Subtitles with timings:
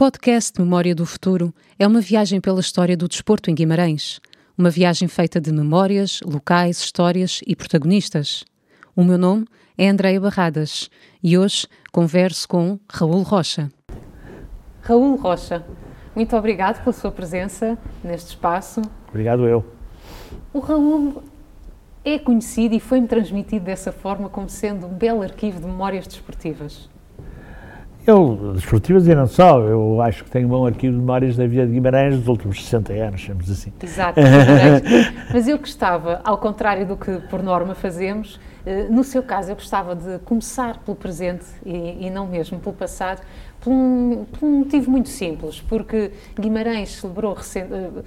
[0.00, 4.18] podcast Memória do Futuro é uma viagem pela história do desporto em Guimarães.
[4.56, 8.42] Uma viagem feita de memórias, locais, histórias e protagonistas.
[8.96, 9.44] O meu nome
[9.76, 10.88] é Andreia Barradas
[11.22, 13.70] e hoje converso com Raul Rocha.
[14.80, 15.66] Raul Rocha,
[16.16, 18.80] muito obrigado pela sua presença neste espaço.
[19.10, 19.62] Obrigado eu.
[20.50, 21.22] O Raul
[22.02, 26.88] é conhecido e foi-me transmitido dessa forma como sendo um belo arquivo de memórias desportivas.
[28.10, 31.46] Eu, desportivas e não só, eu acho que tenho um bom arquivo de memórias da
[31.46, 33.72] vida de Guimarães dos últimos 60 anos, chamamos assim.
[33.80, 34.18] Exato,
[35.32, 39.54] mas eu gostava, ao contrário do que por norma fazemos, eh, no seu caso eu
[39.54, 43.22] gostava de começar pelo presente e, e não mesmo pelo passado,
[43.60, 48.02] por um, por um motivo muito simples, porque Guimarães celebrou recente, eh,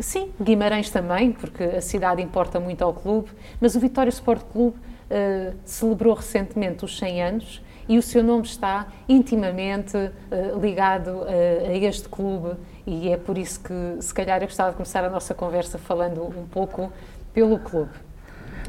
[0.00, 3.28] sim, Guimarães também, porque a cidade importa muito ao clube,
[3.60, 4.76] mas o Vitória Sport Clube
[5.08, 11.68] eh, celebrou recentemente os 100 anos e o seu nome está intimamente eh, ligado a,
[11.70, 12.50] a este clube
[12.86, 16.22] e é por isso que se calhar eu gostava de começar a nossa conversa falando
[16.22, 16.92] um pouco
[17.32, 17.90] pelo clube.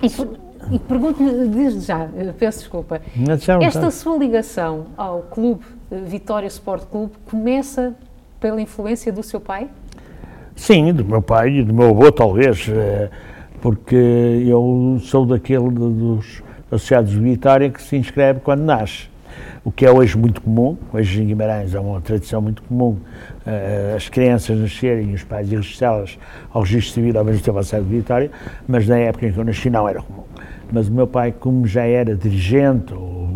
[0.01, 0.29] E, per-
[0.71, 6.83] e pergunto-lhe desde já, eh, peço desculpa, não esta sua ligação ao clube Vitória Sport
[6.85, 7.95] Clube começa
[8.39, 9.69] pela influência do seu pai?
[10.55, 12.67] Sim, do meu pai e do meu avô, talvez,
[13.61, 19.09] porque eu sou daquele dos associados de Vitória que se inscreve quando nasce.
[19.63, 22.97] O que é hoje muito comum, hoje em Guimarães é uma tradição muito comum,
[23.45, 26.17] eh, as crianças nascerem e os pais registrá-las
[26.51, 28.31] ao registro civil ao mesmo tempo associado de Vitória,
[28.67, 30.23] mas na época em que eu nasci não era comum.
[30.71, 33.26] Mas o meu pai, como já era dirigente, ou,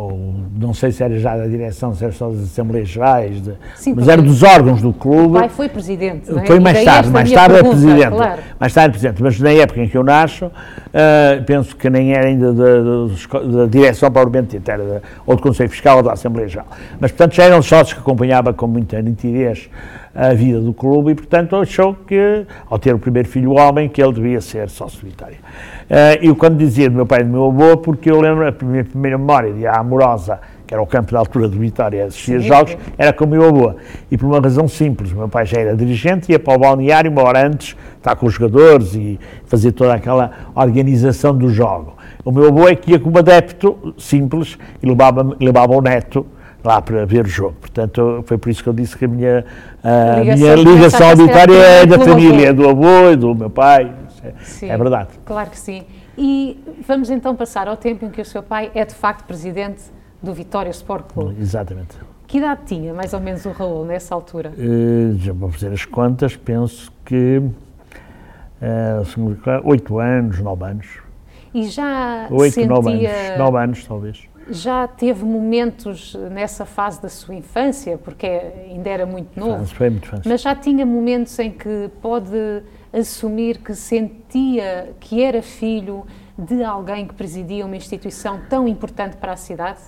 [0.00, 0.16] ou
[0.56, 3.94] não sei se era já da direção, se era só das Assembleias Gerais, de- Sim,
[3.96, 5.40] mas era dos órgãos do O clube.
[5.40, 6.46] pai foi presidente, não é?
[6.46, 8.14] Foi mais tarde, mais tarde é pergunta, presidente.
[8.14, 8.42] Claro.
[8.60, 10.52] Mais tarde é presidente, mas na época em que eu nasço,
[10.94, 15.42] ah, penso que nem era ainda da, da da direção propriamente dita, era ou do
[15.42, 16.68] Conselho Fiscal ou da Assembleia Geral.
[17.00, 19.68] Mas, portanto, já eram sócios que acompanhava com muita nitidez
[20.14, 24.00] a vida do clube e, portanto, achou que, ao ter o primeiro filho homem, que
[24.02, 25.36] ele devia ser sócio vitória.
[25.90, 28.64] Ah, eu, quando dizia do meu pai e do meu avô, porque eu lembro a
[28.64, 32.76] minha primeira memória de amorosa, que era o campo da altura de Vitória, assistia jogos,
[32.98, 33.74] era com o meu avô.
[34.10, 37.10] E por uma razão simples, o meu pai já era dirigente, ia para o balneário
[37.10, 41.94] uma hora antes, estar com os jogadores e fazer toda aquela organização do jogo.
[42.22, 46.26] O meu avô é que ia como adepto simples e levava, levava o neto
[46.62, 47.54] lá para ver o jogo.
[47.60, 49.44] Portanto, foi por isso que eu disse que a minha,
[49.82, 52.62] a ligação minha ligação a à ser Vitória é da família, avô.
[52.62, 53.90] do avô e do meu pai.
[54.22, 55.10] É, Sim, é verdade.
[55.24, 55.84] Claro que sim.
[56.16, 59.82] E vamos então passar ao tempo em que o seu pai é de facto presidente
[60.22, 61.40] do Vitória Sport Clube.
[61.40, 61.96] Exatamente.
[62.26, 64.52] Que idade tinha mais ou menos o Raul nessa altura?
[64.58, 67.40] Eh, já vou fazer as contas, penso que
[68.60, 69.00] eh,
[69.64, 70.86] oito anos, nove anos.
[71.54, 73.38] E já Oito, nove sentia, anos.
[73.38, 74.28] Nove anos, talvez.
[74.50, 80.10] já teve momentos nessa fase da sua infância, porque ainda era muito novo, Foi muito
[80.26, 82.62] mas já tinha momentos em que pode
[82.92, 86.06] assumir que sentia que era filho
[86.38, 89.78] de alguém que presidia uma instituição tão importante para a cidade?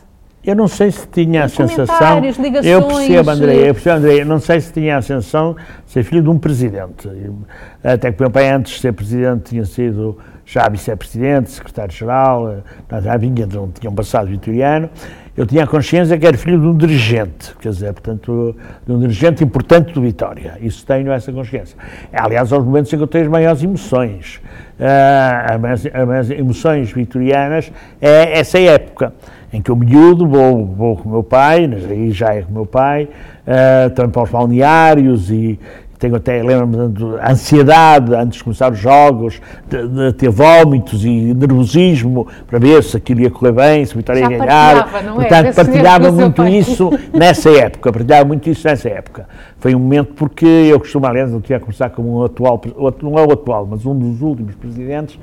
[0.43, 2.19] Eu não sei se tinha a sensação.
[2.21, 5.93] Ligações, Eu percebo, André, eu percebo, André, eu não sei se tinha a sensação de
[5.93, 7.07] ser filho de um presidente.
[7.09, 7.37] Eu-
[7.85, 13.01] Até que o meu pai, antes de ser presidente, tinha sido já vice-presidente, secretário-geral, eh,
[13.03, 14.89] já vinha um, um passado vitoriano.
[15.37, 18.99] Eu tinha a consciência que era filho de um dirigente, quer dizer, portanto, de um
[18.99, 20.59] dirigente importante do Vitória.
[20.61, 21.77] Isso tenho essa consciência.
[22.13, 24.41] Aliás, aos momentos em que eu tenho as maiores emoções.
[24.79, 29.13] Ah, as maiores- emoções vitorianas é essa época
[29.53, 32.55] em que eu miúdo vou, vou com o meu pai, aí já é com o
[32.55, 33.09] meu pai,
[33.47, 35.59] ah, também para os balneários e
[36.01, 39.39] tenho até, lembro-me da ansiedade antes de começar os jogos,
[39.69, 44.21] de, de ter vómitos e nervosismo para ver se aquilo ia correr bem, se Vitória
[44.21, 44.89] ia ganhar.
[44.89, 45.29] partilhava, não é?
[45.29, 49.29] Portanto, partilhava muito isso nessa época, partilhava muito isso nessa época.
[49.59, 52.59] Foi um momento porque eu costumo, aliás, eu tinha a conversar com um atual,
[53.03, 55.19] não é o atual, mas um dos últimos presidentes,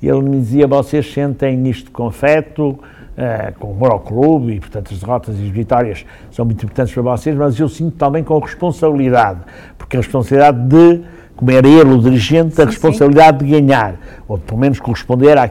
[0.00, 2.78] e ele me dizia, vocês sentem isto com afeto,
[3.16, 6.92] eh, com amor ao clube, e portanto as derrotas e as vitórias são muito importantes
[6.94, 9.40] para vocês, mas eu sinto também com responsabilidade,
[9.78, 11.00] porque a responsabilidade de,
[11.36, 13.94] como era ele o dirigente, a Sim, responsabilidade de ganhar,
[14.28, 15.44] ou pelo menos corresponder a-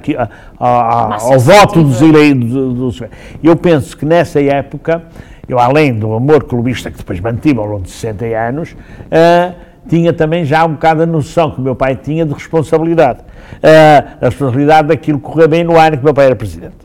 [0.60, 2.50] a- a- Massa ao voto dos eleitos.
[2.52, 3.02] dos-
[3.44, 5.04] Eu penso que nessa época,
[5.48, 8.76] eu além do amor clubista que depois mantive ao longo de 60 anos,
[9.12, 9.54] ah,
[9.90, 13.20] tinha também já um bocado a noção que o meu pai tinha de responsabilidade.
[13.62, 16.76] Ah, a responsabilidade daquilo correr bem no ano que o meu pai era presidente.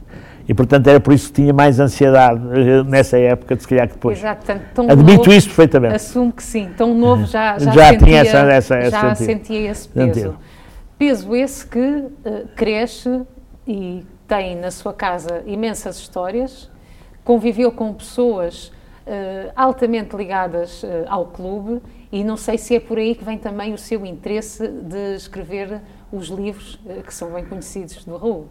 [0.48, 3.88] E, portanto, era por isso que tinha mais ansiedade eh, nessa época, de se calhar
[3.88, 4.18] que depois.
[4.18, 5.94] Exato, portanto, tão Admito novo, isso perfeitamente.
[5.96, 9.26] Assumo que sim, tão novo já, já, Já sentia, tinha essa- essa- esse já sentido.
[9.26, 10.14] sentia esse peso.
[10.14, 10.38] Sentido.
[10.98, 13.22] Peso esse que eh, cresce
[13.66, 16.70] e tem na sua casa imensas histórias,
[17.24, 18.72] conviveu com pessoas
[19.04, 21.82] eh, altamente ligadas eh, ao clube
[22.12, 25.80] e não sei se é por aí que vem também o seu interesse de escrever
[26.12, 28.46] os livros que são bem conhecidos do Raul.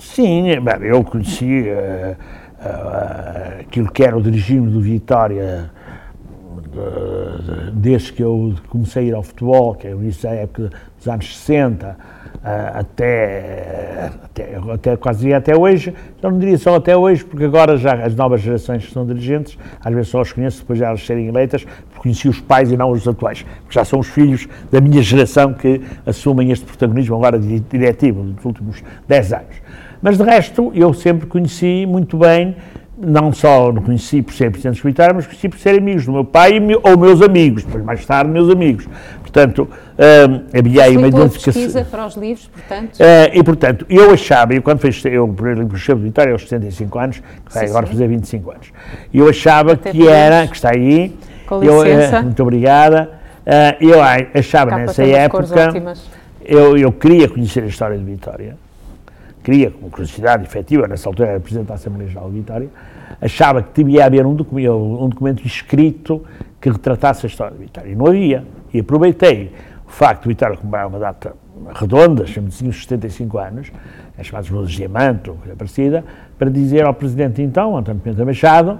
[0.00, 2.16] Sim, bem, eu conheci eh,
[2.64, 5.70] eh, aquilo que era o regime do Vitória
[6.74, 11.06] eh, desde que eu comecei a ir ao futebol, que é início da época dos
[11.06, 11.96] anos 60,
[12.42, 15.92] eh, até, até, até quase até hoje,
[16.22, 19.92] não diria só até hoje, porque agora já as novas gerações que são dirigentes, às
[19.92, 22.90] vezes só os conheço depois de elas serem eleitas, porque conheci os pais e não
[22.90, 27.38] os atuais, porque já são os filhos da minha geração que assumem este protagonismo agora
[27.38, 29.60] di- diretivo dos últimos 10 anos.
[30.02, 32.56] Mas de resto, eu sempre conheci muito bem,
[33.02, 36.24] não só não conheci por ser presidente secretário, mas conheci por ser amigos do meu
[36.24, 38.86] pai e meu- ou meus amigos, depois mais tarde meus amigos.
[39.20, 39.68] Portanto,
[39.98, 41.52] hum, havia aí uma identificação.
[41.62, 42.98] pesquisa para os livros, portanto.
[42.98, 46.42] Eh, e, portanto, eu achava, eu quando fiz eu, o primeiro livro de Vitória, aos
[46.42, 47.92] 75 anos, que vai agora sim.
[47.92, 48.72] fazer 25 anos,
[49.14, 52.22] eu achava Até que era, que está aí, Com eu, eh, licença.
[52.22, 53.10] muito obrigada,
[53.46, 55.72] eh, eu achava Capa nessa época,
[56.44, 58.56] eu, eu queria conhecer a história de Vitória,
[59.42, 62.68] queria, com curiosidade efetiva, nessa altura era Presidente da Assembleia Geral de Vitória,
[63.20, 66.24] achava que devia haver um documento, um documento escrito
[66.60, 67.90] que retratasse a história de Vitória.
[67.90, 68.44] E não havia.
[68.72, 69.52] E aproveitei
[69.86, 71.34] o facto de Vitória comemorar uma data
[71.74, 73.72] redonda, chama-se assim, os 75 anos,
[74.16, 76.04] é chamado os Luzes de Diamante, ou coisa parecida,
[76.38, 78.78] para dizer ao Presidente então, António Pimenta Machado,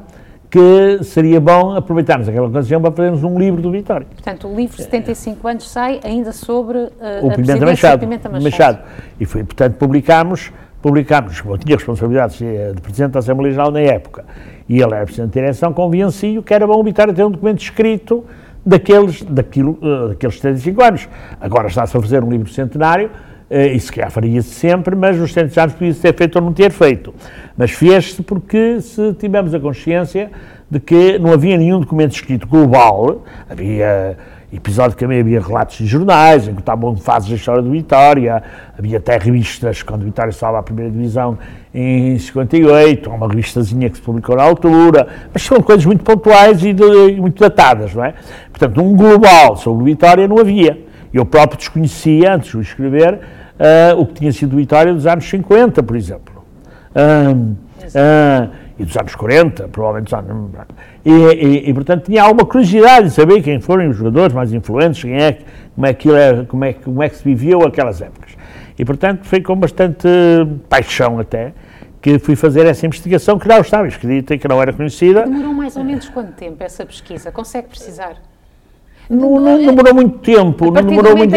[0.51, 4.07] que seria bom aproveitarmos aquela ocasião para fazermos um livro do Vitória.
[4.13, 6.91] Portanto, o livro 75 anos sai ainda sobre uh,
[7.23, 8.45] o a Pimenta Machado, de Pimenta Machado.
[8.45, 8.79] Machado.
[9.21, 10.53] E foi, portanto, publicámos,
[10.83, 14.25] publicámos, eu tinha responsabilidades de de Presidente da Assembleia Geral na época,
[14.69, 17.61] e ele era Presidente da Direção, convenci-o que era bom o Vitória ter um documento
[17.63, 18.25] escrito
[18.67, 21.09] daqueles, daquilo, eh, daqueles 75 anos.
[21.41, 23.11] Agora está-se a fazer um livro centenário,
[23.51, 26.53] eh, e se calhar faria-se sempre, mas nos 100 anos podia-se ter feito ou não
[26.53, 27.13] ter feito.
[27.57, 30.31] Mas fez-se porque se tivemos a consciência
[30.71, 34.17] de que não havia nenhum documento escrito global, havia
[34.53, 38.43] episodicamente havia relatos de jornais em que estavam fases da história do Vitória,
[38.77, 41.39] havia até revistas, quando o Vitória estava à primeira divisão
[41.73, 46.65] em 58, há uma revistazinha que se publicou na altura, mas são coisas muito pontuais
[46.65, 48.15] e, de- e muito datadas, não é?
[48.51, 50.90] Portanto, um global sobre o Vitória não havia.
[51.13, 53.21] Eu próprio desconhecia, antes de o escrever,
[53.59, 56.45] ah, o que tinha sido o Vitória dos anos 50, por exemplo.
[56.95, 58.49] Ah,
[58.79, 60.51] e dos anos 40, provavelmente dos anos.
[61.05, 65.03] E, e, e, portanto, tinha alguma curiosidade de saber quem foram os jogadores mais influentes,
[65.03, 65.39] quem é,
[65.75, 66.09] como, é que,
[66.49, 68.33] como, é, como é que se viveu aquelas épocas.
[68.79, 70.09] E, portanto, foi com bastante
[70.69, 71.53] paixão até
[72.01, 75.25] que fui fazer essa investigação que não estava escrita e que não era conhecida.
[75.25, 77.31] Demorou mais ou menos quanto tempo essa pesquisa?
[77.31, 78.17] Consegue precisar?
[79.11, 81.35] Não, não demorou muito tempo, não do demorou muito,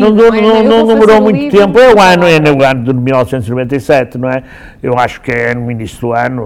[0.00, 0.62] não, não é?
[0.62, 1.78] não, não demorou muito tempo.
[1.80, 4.42] É o ano, é no ano de 1997, não é?
[4.82, 6.42] Eu acho que é no início do ano,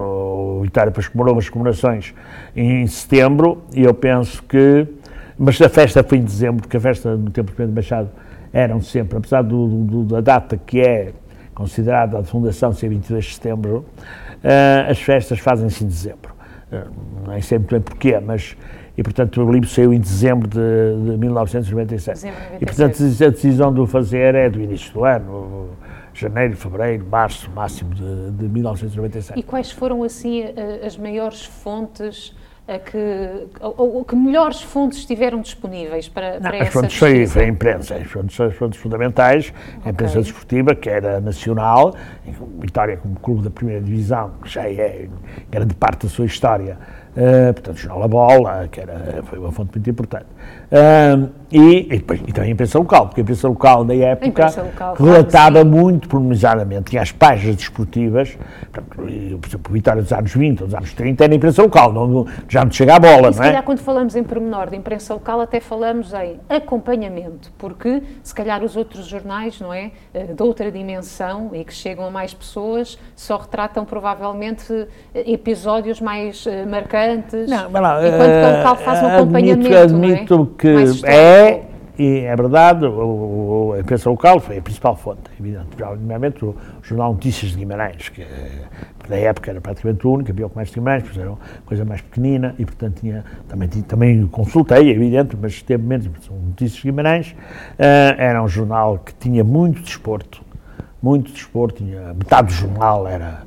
[0.61, 2.13] o Itália depois comemorou as comemorações
[2.55, 4.87] em setembro e eu penso que,
[5.37, 8.09] mas a festa foi em dezembro, porque a festa no tempo do Pedro Machado
[8.51, 11.11] eram sempre, apesar do, do- da data que é
[11.53, 13.85] considerada a fundação ser 22 de setembro,
[14.43, 16.33] eh, as festas fazem-se em dezembro.
[16.71, 16.83] Eh,
[17.27, 18.55] nem sei muito bem porquê, mas.
[19.01, 22.13] E, portanto, o livro saiu em dezembro de, de 1997.
[22.13, 25.69] Dezembro de E, portanto, a decisão de o fazer é do início do ano,
[26.13, 29.39] janeiro, fevereiro, março, máximo de, de 1997.
[29.39, 30.43] E quais foram, assim,
[30.85, 32.35] as maiores fontes
[32.77, 37.25] que, ou, ou que melhores fontes estiveram disponíveis para, Não, para as essa fontes foi,
[37.25, 39.51] foi a imprensa, as fontes, as fontes fundamentais,
[39.83, 41.95] a imprensa desportiva, que era nacional,
[42.59, 45.09] Vitória como clube da primeira divisão, que já é
[45.49, 46.77] grande parte da sua história,
[47.15, 50.25] eh, portanto, o Jornal A Bola, que era, foi uma fonte muito importante.
[50.71, 54.45] Ah, e, e, depois, e também a imprensa local, porque a imprensa local, na época,
[54.45, 55.67] local, claro, relatava sim.
[55.67, 58.37] muito pormenorizadamente, tinha as páginas desportivas,
[58.71, 61.91] portanto, por exemplo, o Vitória dos anos 20, dos anos 30, era a imprensa local,
[61.91, 63.49] não, já não chega à bola, E se não é?
[63.49, 68.63] calhar quando falamos em pormenor de imprensa local até falamos em acompanhamento, porque se calhar
[68.63, 72.97] os outros jornais, não é, eh, de outra dimensão e que chegam a mais pessoas,
[73.13, 76.65] só retratam provavelmente eh, episódios mais eh,
[77.47, 80.57] Não, mas lá, enquanto o local faz um eh, acompanhamento, admito, admito é?
[80.57, 85.83] que é e é verdade, o, a imprensa local foi a principal fonte, é evidente.
[85.83, 88.25] Obviamente o Jornal Notícias de Guimarães, que
[89.07, 91.85] na época era praticamente o único, havia o Comércio de Guimarães, pois era uma coisa
[91.85, 96.83] mais pequenina e, portanto, tinha, também, também consultei, é evidente, mas teve menos, Notícias de
[96.83, 97.35] Guimarães,
[97.77, 100.41] eh, era um jornal que tinha muito desporto,
[101.03, 103.43] muito desporto, tinha, metade do jornal era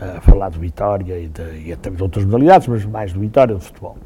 [0.00, 3.54] a falar do Vitória e, de, e até de outras modalidades, mas mais do Vitória
[3.54, 3.96] do futebol.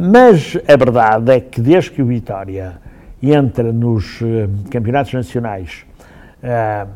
[0.00, 2.74] Mas a verdade é que desde que o Vitória
[3.22, 5.84] entra nos eh, campeonatos nacionais,
[6.42, 6.86] eh,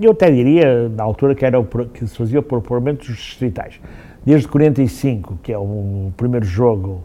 [0.00, 3.80] eu até diria, na altura, que, era o, que se fazia por apuramento dos distritais.
[4.24, 7.02] Desde 45, que é o primeiro jogo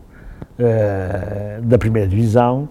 [0.59, 2.69] eh, da primeira divisão,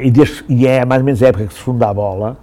[0.00, 2.36] e, desde- e é mais ou menos a época que se funda a bola,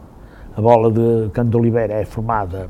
[0.55, 2.69] a bola de de Oliveira é formada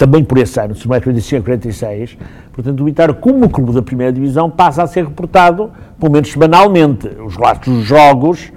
[0.00, 2.16] também por esse ano, é 45 a 46,
[2.54, 7.06] portanto o Vitória, como clube da primeira divisão, passa a ser reportado, pelo menos semanalmente,
[7.22, 8.50] os relatos dos jogos,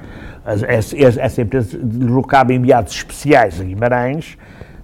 [0.45, 4.37] essa, empresa deslocava enviados especiais a Guimarães,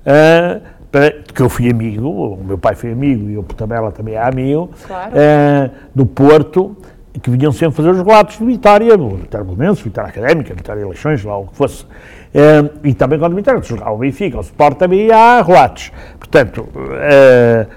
[0.06, 0.60] ah,
[0.92, 4.22] para, que eu fui amigo, o meu pai foi amigo e o Portabella também é
[4.22, 5.14] amigo, Claro.
[5.16, 6.76] ah, do Porto,
[7.22, 11.24] que vinham sempre fazer os relatos de Vitória, do Vitória Belenenses, Vitória Académica, Vitória Eleições,
[11.24, 11.86] lá o que fosse.
[12.34, 15.92] Eh, e também quando o Vitória jogava o Benfica, o Sport também há relatos.
[16.20, 16.68] Portanto,
[17.02, 17.68] eh,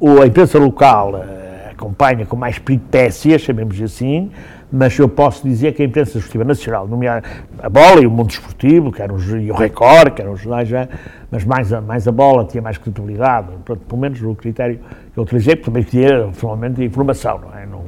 [0.00, 4.30] o- a imprensa local eh, acompanha com mais peripécias, chamemos assim,
[4.70, 7.26] mas eu posso dizer que a imprensa esportiva nacional, nomeada
[7.62, 10.66] a bola e o mundo esportivo, que eram e o Record, que eram os jornais
[10.68, 10.88] já,
[11.30, 14.78] mas mais a, mais a bola tinha mais credibilidade, pelo menos o critério
[15.12, 17.66] que eu utilizei, porque também tinha, finalmente, informação, não é?
[17.66, 17.81] Não,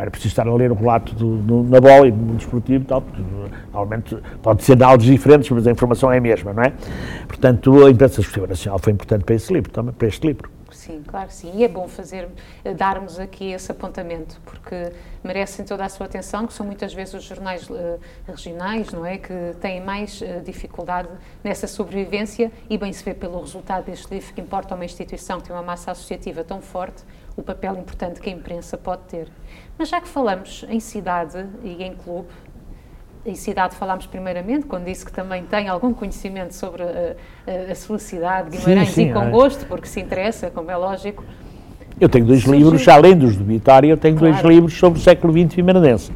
[0.00, 2.86] era preciso estar a ler o relato do, do- na bola e mundo esportivo e
[2.86, 3.02] tal,
[3.72, 6.72] normalmente pode ser de áudios diferentes, mas a informação é a mesma, não é?
[7.26, 10.50] Portanto, a imprensa esportiva nacional foi importante para esse livro, também para este livro.
[10.70, 11.50] Sim, claro que sim.
[11.56, 12.28] E é bom fazer,
[12.64, 14.92] eh, darmos aqui esse apontamento, porque
[15.22, 19.18] merecem toda a sua atenção, que são muitas vezes os jornais eh, regionais, não é?
[19.18, 21.08] Que têm mais eh, dificuldade
[21.42, 25.40] nessa sobrevivência e bem se vê pelo resultado deste livro que importa a uma instituição
[25.40, 27.02] que tem uma massa associativa tão forte,
[27.36, 29.28] o papel importante que a imprensa pode ter.
[29.80, 32.28] Mas já que falamos em cidade e em clube,
[33.24, 36.86] em cidade falámos primeiramente, quando disse que também tem algum conhecimento sobre a,
[37.46, 39.30] a, a sua cidade, Guimarães, sim, e com é.
[39.30, 41.24] gosto, porque se interessa, como é lógico.
[41.98, 44.50] Eu tenho dois Surgiu- livros, além dos de Vitória, eu tenho dois Claro.
[44.50, 46.12] livros sobre o século XX vimaranense.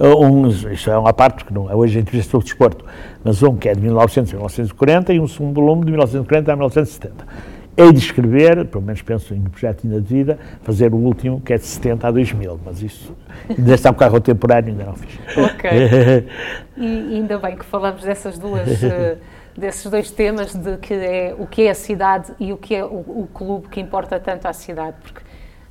[0.00, 2.82] Uh, Um, isto é uma parte que não é hoje a entrevista sobre desporto,
[3.22, 6.56] mas um que é de 1900 a 1940 e um segundo volume de 1940 a
[6.56, 7.26] 1970.
[7.74, 11.40] Hei de escrever, pelo menos penso em um projeto ainda de vida, fazer o último,
[11.40, 13.16] que é de 70 a 2000, mas isso
[13.48, 15.18] ainda está um carro temporário, ainda não fiz.
[15.36, 15.70] Ok.
[16.76, 19.18] E ainda bem que falamos dessas duas, eh,
[19.56, 22.84] desses dois temas, de que é o que é a cidade e o que é
[22.84, 25.20] o, o clube que importa tanto à cidade, porque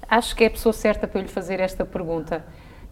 [0.07, 2.43] acho que é a pessoa certa para lhe fazer esta pergunta.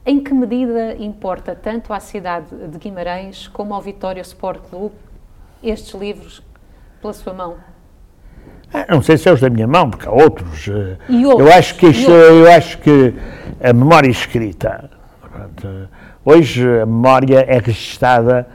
[0.06, 4.96] Em que medida importa tanto à cidade de Guimarães como ao Vitória Sport Clube
[5.62, 6.42] estes livros
[7.02, 7.58] pela sua mão?
[8.74, 10.68] Ah, Não sei se é os da minha mão, porque há outros.
[10.68, 13.14] eh, E outros, Eu acho que, isto- eu acho que
[13.64, 14.90] a memória escrita,
[15.22, 15.86] portanto, eh,
[16.24, 18.48] hoje a memória é registada,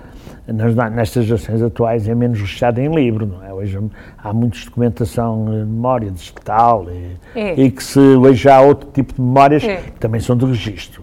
[0.47, 3.52] nas, nestas gerações atuais, é menos registada em livro, não é?
[3.52, 3.78] Hoje
[4.23, 7.61] há muita documentação eh, de memória digital e, É.
[7.61, 9.76] e que se, hoje há outro tipo de memórias É.
[9.76, 11.02] que também são de registro.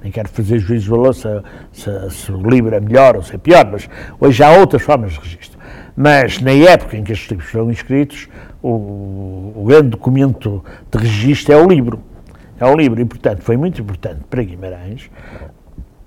[0.00, 1.28] Nem quero fazer juízo de valor se,
[1.72, 3.90] se- se o livro é melhor ou se é pior, mas
[4.20, 5.57] hoje há outras formas de registro.
[6.00, 8.28] Mas na época em que estes livros foram escritos,
[8.62, 12.00] o, o grande documento de registro é o livro.
[12.60, 15.10] É o livro, e portanto foi muito importante para Guimarães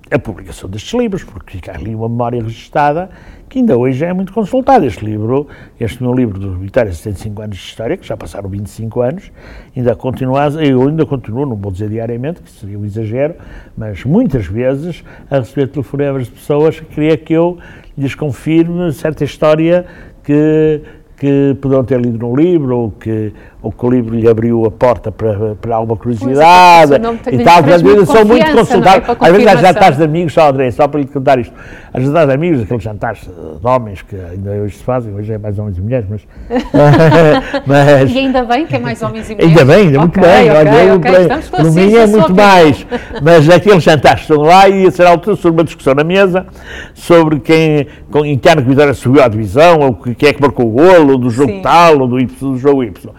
[0.10, 3.10] a publicação destes livros, porque fica ali uma memória registada
[3.48, 4.86] que ainda hoje é muito consultada.
[4.86, 5.48] Este livro,
[5.80, 9.32] este meu livro do Vitória 75 anos de História, que já passaram 25 anos,
[9.76, 13.36] ainda continua, eu ainda continuo, não vou dizer diariamente, que seria um exagero,
[13.78, 17.58] mas muitas vezes a receber telefonemas de pessoas que queria que eu
[17.98, 19.86] lhes confirme certa história
[20.24, 20.82] que
[21.22, 23.32] que poderão ter lido no livro, ou que
[23.64, 27.62] o livro lhe abriu a porta para, para alguma curiosidade é, não tem- e tal.
[27.62, 28.52] Portanto, muito são muito é?
[28.54, 29.06] consultados.
[29.06, 29.62] Para Às vezes há confirmação.
[29.74, 31.54] jantares de amigos, só André, só para lhe contar isto.
[31.94, 35.38] Há jantares de amigos, aqueles jantares de homens que ainda hoje se fazem, hoje é
[35.38, 36.22] mais homens e mulheres, mas.
[37.66, 39.58] mas E ainda bem que é mais homens e mulheres.
[39.60, 40.50] Ainda bem, ainda muito bem.
[40.50, 42.88] ok, olha, eu, ok, para- estamos para mim é muito mais.
[43.22, 46.46] Mas aqueles jantares estão lá e a certa altura sobre uma discussão na mesa
[46.94, 50.34] sobre quem, com, em que ano que Vitória subiu à divisão, ou que- quem é
[50.34, 51.62] que marcou o golo, do jogo Sim.
[51.62, 53.12] tal, ou do, y, do jogo Y.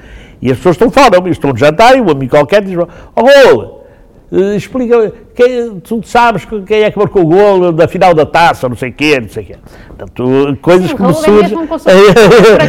[0.42, 2.76] E as pessoas estão fora, estão no jantar e um amigo qualquer diz:
[3.16, 3.82] Oh,
[4.32, 8.68] eh, Explica, quem, tu sabes quem é que marcou o golo da final da taça,
[8.68, 9.56] não sei o quê, não sei o quê.
[9.88, 11.58] Portanto, coisas Sim, o que me Raul é surgem.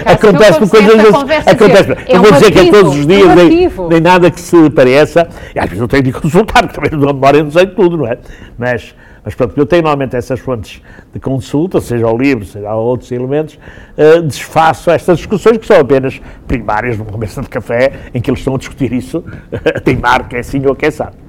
[0.06, 1.16] Acontece comecei coisas.
[1.16, 1.84] assim, a Acontece.
[1.84, 3.88] dizer, Não é vou dizer que é todos os é dias, nem, arquivo.
[3.90, 5.28] nem nada que se pareça.
[5.56, 7.98] E às vezes eu tenho de consultar, porque também não memória não sei de tudo,
[7.98, 8.18] não é?
[8.58, 10.82] Mas, Mas pronto, eu tenho normalmente essas fontes
[11.14, 13.58] de consulta, seja ao livro, seja a outros elementos,
[13.96, 18.40] eh, desfaço estas discussões que são apenas primárias numa conversa de café em que eles
[18.40, 19.24] estão a discutir isso,
[19.76, 21.24] a teimar que é sim ou que é sabe.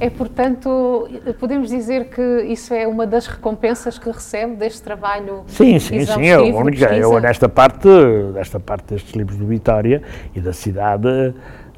[0.00, 5.78] É, portanto, podemos dizer que isso é uma das recompensas que recebe deste trabalho Sim,
[5.78, 5.94] sim, sim.
[5.94, 7.20] Eu, exaustivo de única, eu pesquisa?
[7.20, 7.88] nesta parte,
[8.34, 10.02] desta parte destes livros do Vitória
[10.34, 11.34] e da cidade,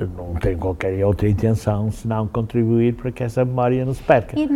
[0.07, 4.38] não tenho qualquer outra intenção senão contribuir para que essa memória não se perca.
[4.38, 4.49] E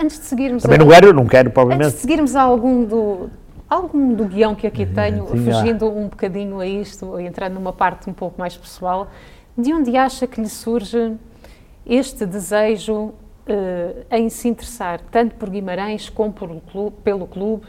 [0.00, 1.96] antes de seguirmos Também a- não quero, não quero Antes de provavelmente.
[1.98, 3.30] seguirmos a algum do,
[3.68, 8.08] algum do guião que aqui tenho, sim, fugindo um bocadinho a isto, entrando numa parte
[8.10, 9.08] um pouco mais pessoal,
[9.56, 11.14] de onde acha que lhe surge
[11.86, 13.12] este desejo
[13.46, 17.64] eh, em se interessar tanto por Guimarães como por, clube- pelo clube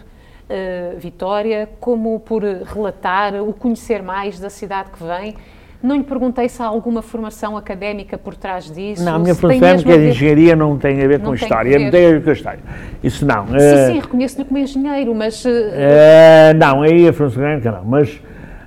[0.50, 5.36] eh, Vitória, como por relatar, o conhecer mais da cidade que vem?
[5.84, 9.04] Não lhe perguntei se há alguma formação académica por trás disso.
[9.04, 11.08] Não, a minha formação é mesmo que a a de ver- engenharia não tem a
[11.10, 12.60] ver com história, não tem a ver com história.
[13.04, 13.48] Isso não.
[13.48, 18.22] Sim, eh, sim, reconheço-lhe como engenheiro, mas Eh, não, aí a formação académica não, mas,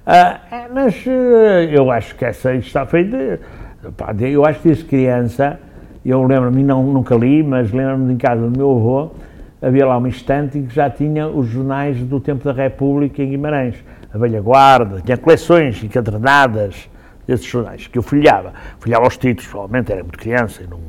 [0.06, 0.36] eh,
[0.74, 1.04] mas
[1.72, 3.40] eu acho que essa está feita,
[4.20, 5.58] eu acho que desde criança,
[6.04, 9.10] eu lembro-me, nunca li, mas lembro-me de em casa do meu avô,
[9.62, 13.30] havia lá uma estante em que já tinha os jornais do tempo da República em
[13.30, 13.76] Guimarães,
[14.12, 16.90] a Velha Guarda, tinha coleções encadernadas
[17.26, 20.80] desses jornais, que eu folheava, folheava os títulos, provavelmente era muito criança, e não,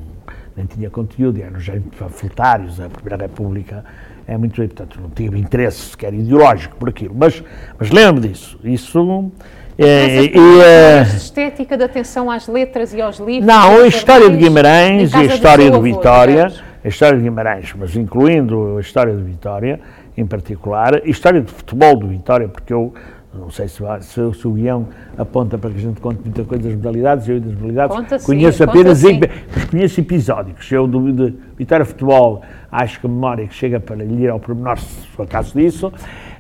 [0.56, 3.84] nem tinha conteúdo, eram já panfletários, a Primeira República
[4.28, 7.42] é muito, portanto, não tive interesse sequer ideológico por aquilo, mas,
[7.80, 9.32] mas lembro disso, isso,
[9.78, 13.46] é, e, de estética de atenção às letras e aos livros.
[13.46, 16.52] não, a história de Guimarães e a história avô, Vitória,
[16.84, 19.80] a história de Guimarães, mas incluindo a história do Vitória,
[20.18, 22.92] em particular, a história do futebol do Vitória, porque eu
[23.34, 26.64] não sei se, se, se o guião aponta para que a gente conte muita coisa
[26.64, 29.12] das modalidades, eu e das modalidades Conta sim, conheço conta apenas sim.
[29.14, 29.22] em-
[29.54, 30.72] mas conheço episódicos.
[30.72, 32.42] Eu do de Vitória Futebol
[32.72, 35.92] acho que a memória que chega para lhe ir ao pormenor, se for acaso disso,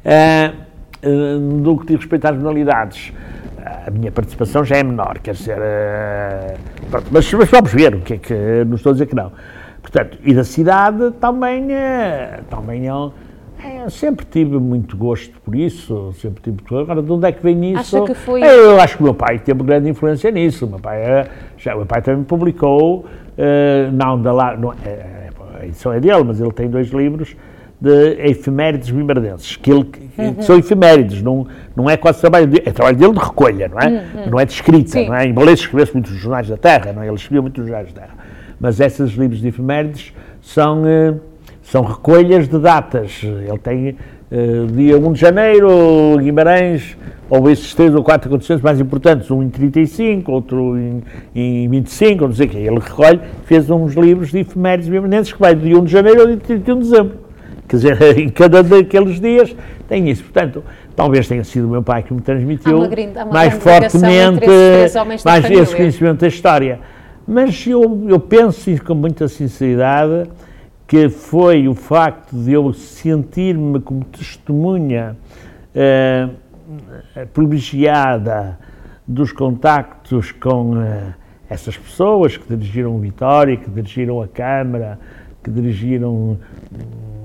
[0.03, 0.51] eh,
[1.61, 3.13] do que diz respeito às modalidades,
[3.85, 5.57] a minha participação já é menor, quer dizer,
[6.89, 8.33] pronto, mas, mas vamos ver o que é que,
[8.65, 9.31] não estou a dizer que não.
[9.81, 12.87] Portanto, e da cidade também, eh, também
[13.69, 17.41] eu, eh, sempre tive muito gosto por isso, sempre tive Agora, de onde é que
[17.43, 17.97] vem isso?
[17.97, 20.65] Acha que foi- Eu acho que o meu pai teve grande influência nisso.
[20.65, 21.27] O meu pai, era-
[21.57, 23.05] já, o meu pai também publicou,
[23.37, 25.29] eh, não da lá, não, é,
[25.61, 27.35] a edição é dele, mas ele tem dois livros
[27.79, 30.41] de efemérides bimardenses, que, ele, que Uhum.
[30.41, 34.27] são efemérides, não, não é quase trabalho dele, é trabalho dele de recolha, não é?
[34.31, 35.03] Não é de escrita, Uhum.
[35.03, 35.09] Sim.
[35.09, 35.25] não é?
[35.27, 37.05] Embora ele escrevesse muitos jornais da Terra, não é?
[37.07, 38.13] Ele escrevia muitos jornais da Terra.
[38.59, 41.13] Mas esses livros de efemérides são, eh,
[41.71, 43.21] são recolhas de datas.
[43.23, 43.95] Ele tem
[44.31, 46.97] eh, dia 1 de janeiro, Guimarães,
[47.29, 51.03] ou esses três ou quatro acontecimentos mais importantes, um em 35, outro em,
[51.35, 52.57] em 25, ou não sei o quê.
[52.57, 56.27] Ele recolhe, fez uns livros de efemérides bimardenses que vai dia 1 de janeiro ao
[56.27, 57.17] dia 31 de dezembro.
[57.67, 59.53] Quer dizer, em cada daqueles dias
[59.89, 60.23] tem isso.
[60.23, 60.63] Portanto,
[60.95, 64.45] talvez tenha sido o meu pai que me transmitiu Há uma há uma mais fortemente
[65.25, 66.79] mais esse conhecimento da história.
[67.27, 70.29] Mas eu, eu penso com muita sinceridade
[70.87, 75.17] que foi o facto de eu sentir-me como testemunha
[75.75, 76.29] eh,
[77.33, 78.57] privilegiada
[79.05, 81.13] dos contactos com eh,
[81.49, 84.97] essas pessoas que dirigiram o Vitória, que dirigiram a Câmara,
[85.43, 86.37] que dirigiram hum,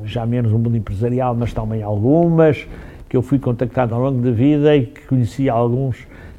[0.05, 2.67] já menos o mundo empresarial, mas também algumas,
[3.09, 5.97] que eu fui contactado ao longo da vida e que conheci alguns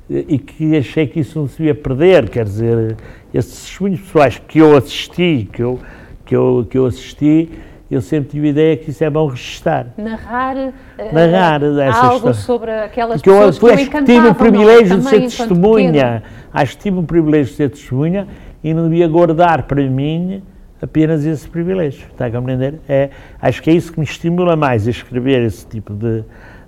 [0.09, 2.97] eh, e que achei que isso não se devia perder, quer dizer,
[3.33, 5.79] esses testemunhos pessoais que eu assisti, que eu,
[6.25, 7.49] que eu, que eu assisti,
[7.89, 9.87] eu sempre tive a ideia que isso é bom registar.
[9.97, 12.33] Narrar, eh, Narrar essa algo história.
[12.33, 14.97] sobre aquelas Porque eu, pessoas que o acho que tive o privilégio é?
[14.97, 16.23] de ser testemunha.
[16.51, 18.27] Acho que tive o privilégio de ser testemunha
[18.63, 20.41] e não devia guardar para mim
[20.81, 22.07] apenas esse privilégio.
[22.11, 22.79] Está a compreender?
[22.87, 23.09] É,
[23.41, 26.23] acho que é isso que me estimula mais a escrever esse tipo de,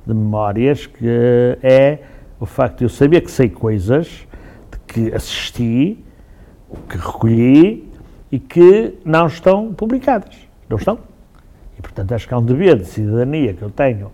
[0.06, 1.08] de memórias, que
[1.64, 2.00] é
[2.40, 4.08] o facto de eu saber que sei coisas,
[4.72, 5.98] de que assisti,
[6.70, 7.95] o que recolhi
[8.36, 10.36] e que não estão publicadas.
[10.68, 11.00] Não estão.
[11.80, 14.12] E, portanto, acho que há um dever de cidadania que eu tenho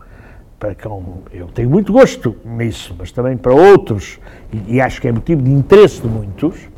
[0.60, 1.24] para com.
[1.34, 4.20] Eu tenho muito gosto nisso, mas também para outros,
[4.54, 6.70] e, e acho que é motivo de interesse de muitos,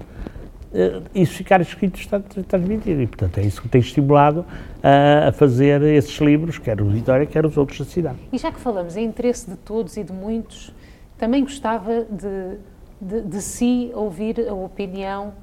[0.74, 3.02] eh, isso ficar escrito está transmitido.
[3.02, 4.46] E, portanto, é isso que tem estimulado
[4.82, 8.20] a, a fazer esses livros, quer o Vitória, quer os outros da cidade.
[8.32, 10.74] E já que falamos em interesse de todos e de muitos,
[11.18, 12.58] também gostava de,
[13.02, 15.34] de, de si ouvir a opinião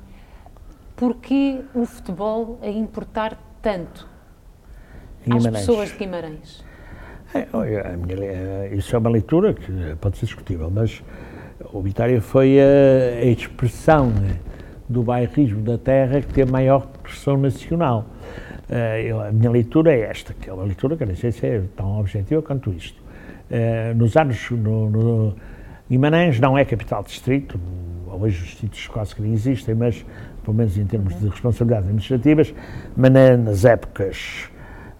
[1.00, 4.06] porquê o futebol a importar tanto
[5.26, 5.66] Em às Guimarães.
[5.66, 6.64] pessoas de Guimarães.
[7.32, 7.46] É,
[7.96, 11.02] minha eh, isso é uma leitura que pode ser discutível, mas
[11.72, 14.36] o Vitória foi a, a expressão eh,
[14.90, 18.04] do bairrismo da terra que tem a maior expressão nacional.
[18.68, 21.46] Eh, eu- a minha leitura é esta, que é uma leitura que nem sei se
[21.46, 23.00] é tão objetiva quanto isto.
[23.50, 25.36] Eh, nos anos, no, no,
[25.88, 27.58] Guimarães não é capital distrito,
[28.06, 30.04] hoje os distritos quase que nem existem, mas
[30.44, 32.54] pelo menos em termos de responsabilidades administrativas,
[32.96, 34.48] mas na- nas épocas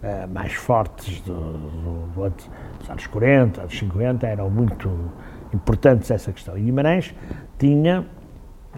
[0.03, 2.33] eh, mais fortes do, do- do
[2.79, 4.89] dos anos 40, anos 50, eram muito
[5.53, 6.57] importantes essa questão.
[6.57, 7.13] E Guimarães
[7.59, 8.03] tinha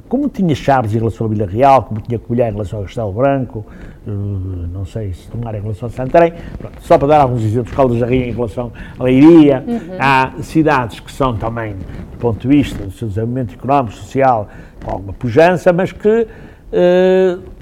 [0.09, 3.11] como tinha Chaves em relação à Vila Real, como tinha Covilhã em relação ao Castelo
[3.13, 3.63] Branco,
[4.07, 7.75] eh, não sei se Tomar em relação a Santarém, pronto, só para dar alguns exemplos,
[7.75, 9.63] Caldas da Rainha em relação à Leiria,
[9.99, 14.49] há cidades que são também, do ponto de vista do seu desenvolvimento económico, social,
[14.83, 16.27] com alguma pujança, mas que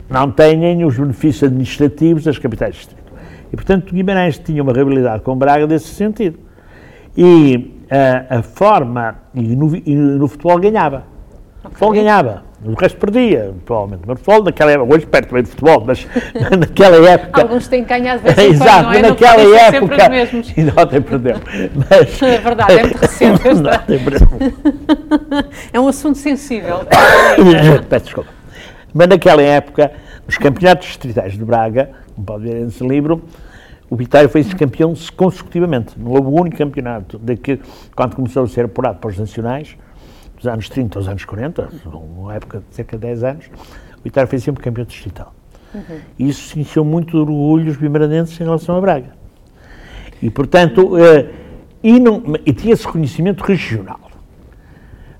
[0.09, 3.01] não têm os benefícios administrativos das capitais de distrito.
[3.51, 6.39] E, portanto, Guimarães tinha uma rivalidade com Braga nesse sentido.
[7.17, 11.03] E eh, a forma, e no, e no futebol ganhava.
[11.63, 14.03] O futebol ganhava, o resto perdia, provavelmente.
[14.07, 16.07] Mas o futebol naquela época, hoje perto bem de futebol, mas
[16.57, 17.41] naquela época.
[17.41, 19.01] Alguns têm ganhado vez em Exato, não é?
[19.01, 20.03] Não naquela podem ser sempre época.
[20.03, 20.53] os mesmos.
[20.57, 21.35] E ontem perdeu.
[21.75, 23.75] Mas, É verdade, é muito recente esta.
[23.75, 24.27] Ontem perdeu.
[25.73, 26.79] É um assunto sensível.
[27.89, 28.40] Peço desculpa.
[28.93, 29.91] Mas naquela época,
[30.25, 33.23] nos campeonatos distritais de Braga, como pode ver nesse livro,
[33.89, 35.99] o Vitória foi campeão consecutivamente.
[35.99, 37.59] Não houve um único campeonato de que,
[37.95, 39.75] quando começou a ser apurado para os nacionais,
[40.35, 43.45] dos anos 30 aos anos 40, uma época de cerca de 10 anos,
[43.99, 45.33] o Vitória foi sempre campeão distrital.
[46.17, 49.13] E isso encheu muito orgulho os bimaranenses em relação a Braga.
[50.21, 51.29] E, portanto, eh,
[51.83, 54.10] e, não, e tinha esse reconhecimento regional.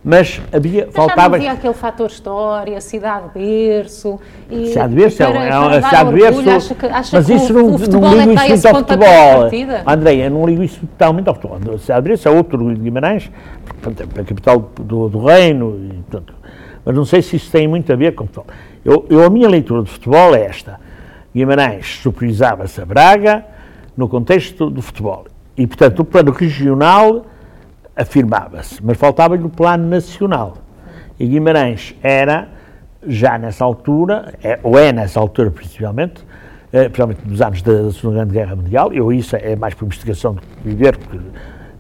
[0.04, 1.36] Mas havia, Mas faltava...
[1.36, 4.20] havia aquele fator história, cidade berço.
[4.50, 7.30] E Cidade de Berço, é, para- é, uma dar cidade Berço, acha que- acha mas
[7.30, 9.42] isso não, não é ligo que isso dá muito ao futebol.
[9.42, 9.84] partida?
[9.86, 11.78] André, eu não ligo isso totalmente ao futebol.
[11.78, 13.30] Cidade de Berço é outro orgulho de Guimarães,
[14.18, 16.34] é a capital do, do reino, e, portanto,
[16.84, 18.48] mas não sei se isso tem muito a ver com o futebol.
[18.84, 20.80] Eu, eu- a minha leitura de futebol é esta.
[21.34, 23.46] Guimarães superiorizava-se a Braga
[23.96, 25.26] no contexto do futebol.
[25.56, 27.24] E, portanto, o plano regional
[27.96, 30.58] afirmava-se, mas faltava-lhe o plano nacional.
[31.20, 32.48] E Guimarães era,
[33.06, 36.26] já nessa altura, é- ou é nessa altura principalmente,
[36.72, 39.86] eh, principalmente nos anos da, da Segunda Grande Guerra Mundial, eu isso é mais por
[39.86, 41.20] investigação do que viver, porque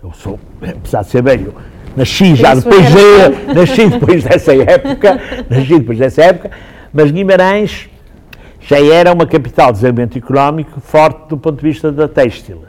[0.04, 1.56] eu sou, apesar de ser velho,
[1.96, 6.52] nasci já Isso depois, de, nasci depois dessa época, nasci depois dessa época,
[6.94, 7.90] mas Guimarães
[8.62, 12.62] já era uma capital de desenvolvimento económico forte do ponto de vista da têxtil.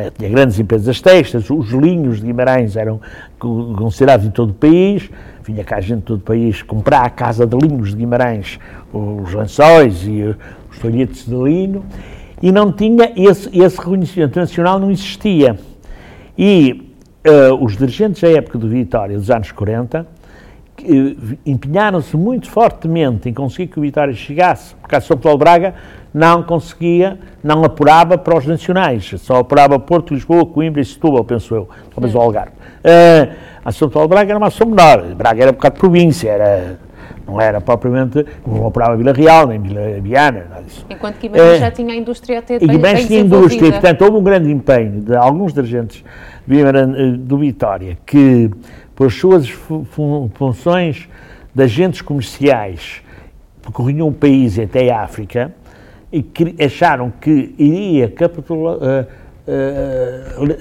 [0.00, 3.00] Eh, Tinha grandes empresas têxteis, os linhos de Guimarães eram
[3.38, 5.10] co- considerados em todo o país,
[5.44, 8.58] vinha cá gente de todo o país comprar a casa de linhos de Guimarães,
[8.92, 10.34] os lençóis e eh,
[10.70, 11.84] os folhetos de linho,
[12.42, 15.58] e não tinha esse, esse reconhecimento nacional, não existia.
[16.38, 20.06] E eh, os dirigentes da época do Vitória, dos anos 40, que, eh,
[21.44, 25.74] empenharam-se muito fortemente em conseguir que o Vitória chegasse, porque a São Paulo Braga
[26.12, 31.54] não conseguia, não apurava para os nacionais, só apurava Porto, Lisboa, Coimbra e Setúbal, penso
[31.54, 32.52] eu, talvez o Algarve.
[32.82, 33.28] Eh,
[33.64, 36.78] a São Paulo Braga era uma ação menor, Braga era um bocado de província, era,
[37.26, 40.84] não era propriamente, não apurava Vila Real, nem Vila Viana, nada disso.
[40.90, 44.02] Enquanto Guimarães Eh, já tinha a indústria até bem, Guimarães bem tinha indústria, e, portanto,
[44.02, 46.04] houve um grande empenho de alguns dirigentes
[46.50, 48.50] eh, do Vitória que,
[49.00, 51.08] por suas fu- fun- funções
[51.54, 53.00] de agentes comerciais,
[53.62, 55.54] percorriam o país até a África,
[56.12, 58.76] e que acharam que iria capitular,
[59.48, 60.58] eh, le-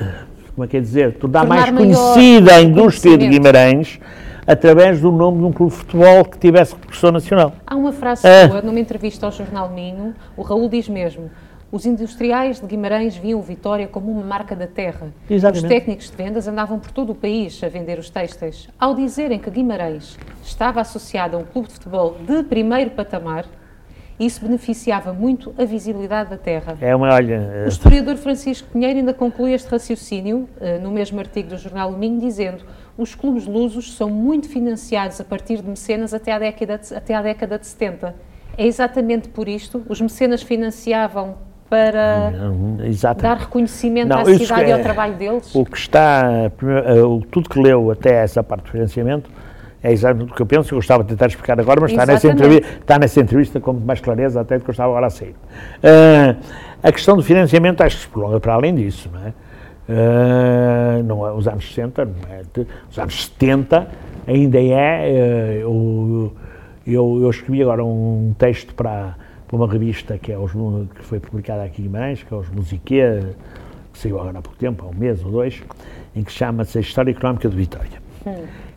[0.56, 3.28] como é que é dizer, tornar Tornar mais conhecida a indústria de.
[3.28, 4.00] Guimarães
[4.48, 7.52] através do nome de um clube de futebol que tivesse repercussão nacional.
[7.68, 8.48] Há uma frase Ah.
[8.48, 11.30] sua, numa entrevista ao Jornal Minho, o Raul diz mesmo,
[11.72, 15.14] os industriais de Guimarães viam Vitória como uma marca da terra.
[15.30, 15.64] Exatamente.
[15.64, 18.68] Os técnicos de vendas andavam por todo o país a vender os têxteis.
[18.80, 23.46] Ao dizerem que Guimarães estava associado a um clube de futebol de primeiro patamar,
[24.20, 26.78] isso beneficiava muito a visibilidade da terra.
[26.82, 31.50] É uma, olha, O historiador Francisco Pinheiro ainda conclui este raciocínio eh, no mesmo artigo
[31.50, 32.66] do Jornal do Minho, dizendo
[32.98, 37.16] os clubes lusos são muito financiados a partir de mecenas até à década de, até
[37.16, 38.14] à década de 70.
[38.58, 41.38] É exatamente por isto, os mecenas financiavam
[41.70, 42.34] para
[42.84, 43.22] exatamente.
[43.22, 45.54] dar reconhecimento Não, à cidade que e ao é- trabalho deles.
[45.54, 46.52] O que está, eh,
[47.32, 49.30] tudo que leu até essa parte do financiamento
[49.82, 52.28] é exatamente o que eu penso, eu gostava de tentar explicar agora, mas está nessa,
[52.28, 55.36] entrevista, está nessa entrevista com mais clareza até do que eu estava agora a sair.
[55.84, 56.36] Eh,
[56.82, 59.34] a questão do financiamento acho que se prolonga para além disso, não é?
[59.92, 62.42] Eh, não é os anos 60, não é?
[62.92, 63.88] Os anos 70
[64.28, 66.34] ainda é, eh, eu,
[66.86, 69.16] eu, eu escrevi agora um texto para,
[69.50, 72.48] para uma revista que, é os, que foi publicada aqui em Guimarães, que é os
[72.50, 73.20] Musiquê,
[73.92, 75.64] que saiu agora há pouco tempo, há um mês ou dois,
[76.16, 78.00] em que chama-se A História Económica de Vitória,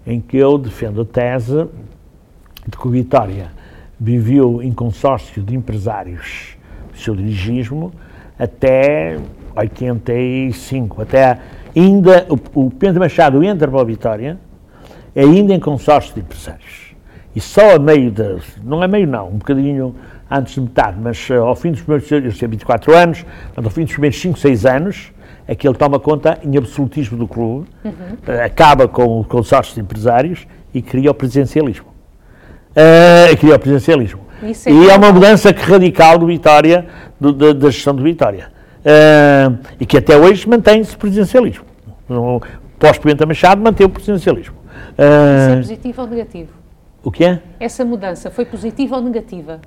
[0.07, 1.69] em que eu defendo a tese
[2.67, 3.51] de que Vitória
[4.01, 6.57] viveu em consórcio de empresários
[6.95, 7.93] seu dirigismo
[8.39, 9.19] até
[9.55, 11.39] 85, até
[11.77, 14.39] ainda o, o Pedro Machado entra para a Vitória,
[15.15, 16.93] ainda em consórcio de empresários.
[17.35, 18.37] E só a meio da.
[18.63, 19.95] Não é meio, não, um bocadinho
[20.39, 22.11] antes de metade, mas uh, ao fim dos primeiros.
[22.11, 25.13] Eu tinha 24 anos, portanto, ao fim dos primeiros 5, 6 anos,
[25.47, 27.91] é que ele toma conta em absolutismo do clube, uh,
[28.45, 31.87] acaba com o consórcio de empresários e cria o presidencialismo.
[32.71, 34.21] Uh, cria o presidencialismo.
[34.43, 36.87] Isso é e é uma mudança que radical do Vitória,
[37.21, 38.51] do- da, da gestão do Vitória.
[38.81, 41.65] Uh, e que até hoje mantém-se o presidencialismo.
[42.79, 44.55] Pós-Pimenta Machado mantém o presidencialismo.
[44.57, 46.49] Isso é Uh, positivo ou negativo?
[47.05, 47.41] o que é?
[47.61, 49.61] Essa mudança foi positiva ou negativa?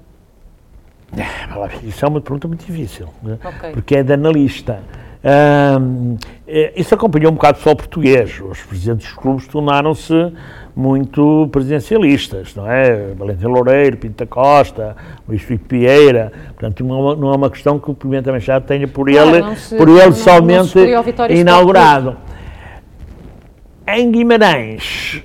[1.15, 3.37] Ver, Isso é uma pergunta muito difícil, né?
[3.43, 3.71] Ok.
[3.71, 4.79] porque é de analista.
[5.23, 8.39] Ahm, eh, isso acompanhou um bocado só o português.
[8.41, 10.13] Os presidentes dos clubes tornaram-se
[10.75, 13.13] muito presidencialistas, não é?
[13.17, 14.95] Valentim Loureiro, Pinto da Costa,
[15.27, 16.31] Luís Filipe Vieira.
[16.49, 19.39] Portanto, não é uma, não é uma questão que o Pimenta Machado tenha por ele,
[19.39, 20.77] não se- por ele somente
[21.39, 22.17] inaugurado.
[23.87, 25.23] Em Guimarães,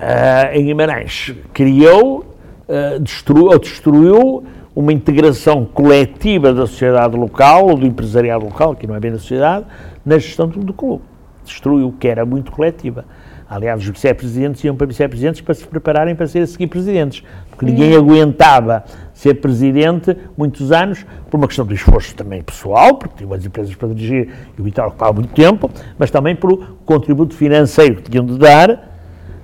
[0.00, 2.37] eh, em Guimarães criou,
[2.68, 4.44] eh, destruiu, ou destruiu
[4.76, 9.18] uma integração coletiva da sociedade local, ou do empresariado local, que não é bem da
[9.18, 9.64] sociedade,
[10.04, 11.02] na gestão do, clube.
[11.44, 13.06] Destruiu, que era muito coletiva.
[13.48, 17.64] Aliás, os vice-presidentes iam para vice-presidentes para se prepararem para ser a seguir presidentes, porque
[17.64, 23.26] ninguém aguentava ser presidente muitos anos, por uma questão de esforço também pessoal, porque tinha
[23.26, 27.96] umas empresas para dirigir e o Vitória ocupava muito tempo, mas também pelo contributo financeiro
[27.96, 28.88] que tinham de dar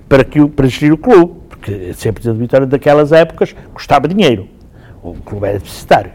[0.07, 4.47] para, que, para gerir o clube, porque ser presidente do Vitória daquelas épocas custava dinheiro.
[5.01, 6.11] O clube era deficitário.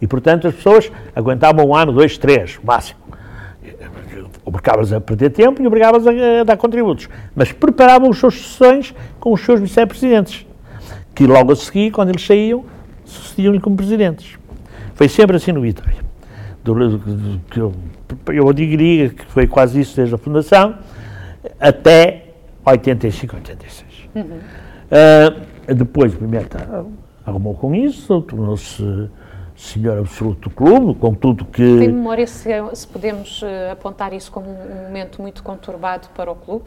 [0.00, 3.00] E, portanto, as pessoas aguentavam um ano, dois, três, máximo.
[4.44, 7.08] Obrigavas a perder tempo e obrigavas a, a dar contributos.
[7.34, 10.46] Mas preparavam as suas sessões com os seus vice-presidentes,
[11.14, 12.64] que logo a seguir, quando eles saíam,
[13.06, 14.38] sucediam-lhe como presidentes.
[14.94, 16.06] Foi sempre assim no Vitória.
[18.26, 20.78] Eu diria que foi quase isso desde a fundação
[21.58, 22.24] até
[22.66, 23.87] 85, 86.
[24.90, 25.34] Ah,
[25.74, 26.86] depois o Pimenta
[27.26, 29.10] arrumou com isso, tornou-se
[29.58, 31.86] senhor absoluto do clube, com tudo Tem que...
[31.88, 36.64] memória se, se podemos eh, apontar isso como um momento muito conturbado para o clube?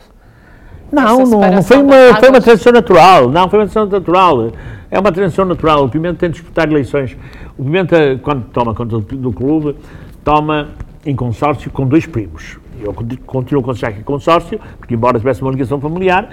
[0.92, 3.30] Não, não, não foi uma, foi uma transição natural.
[3.30, 4.52] Não, foi uma transição natural.
[4.92, 5.86] É uma transição natural.
[5.86, 7.16] O Pimenta tem de disputar eleições.
[7.58, 9.78] O Pimenta, quando toma conta do, do clube,
[10.22, 10.68] toma
[11.06, 12.60] em consórcio com dois primos.
[12.84, 16.30] Eu conti- continuo a considerar que é consórcio, porque embora tivesse uma ligação familiar,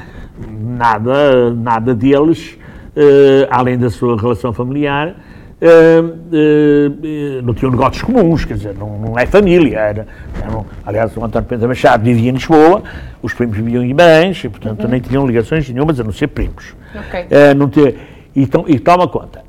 [0.50, 2.58] nada, nada deles,
[2.96, 5.14] eh, além da sua relação familiar,
[5.60, 9.78] eh, eh, não tinham negócios comuns, quer dizer, não, não é família.
[9.78, 10.06] Era,
[10.42, 12.82] eram- aliás, o António Pimenta Machado vivia em Lisboa,
[13.22, 16.74] os primos viviam em Guimarães, e, portanto, nem tinham ligações nenhumas, a não ser primos.
[16.94, 17.26] Ok.
[17.30, 17.96] Eh, não ter,
[18.34, 19.42] e, to- e toma conta,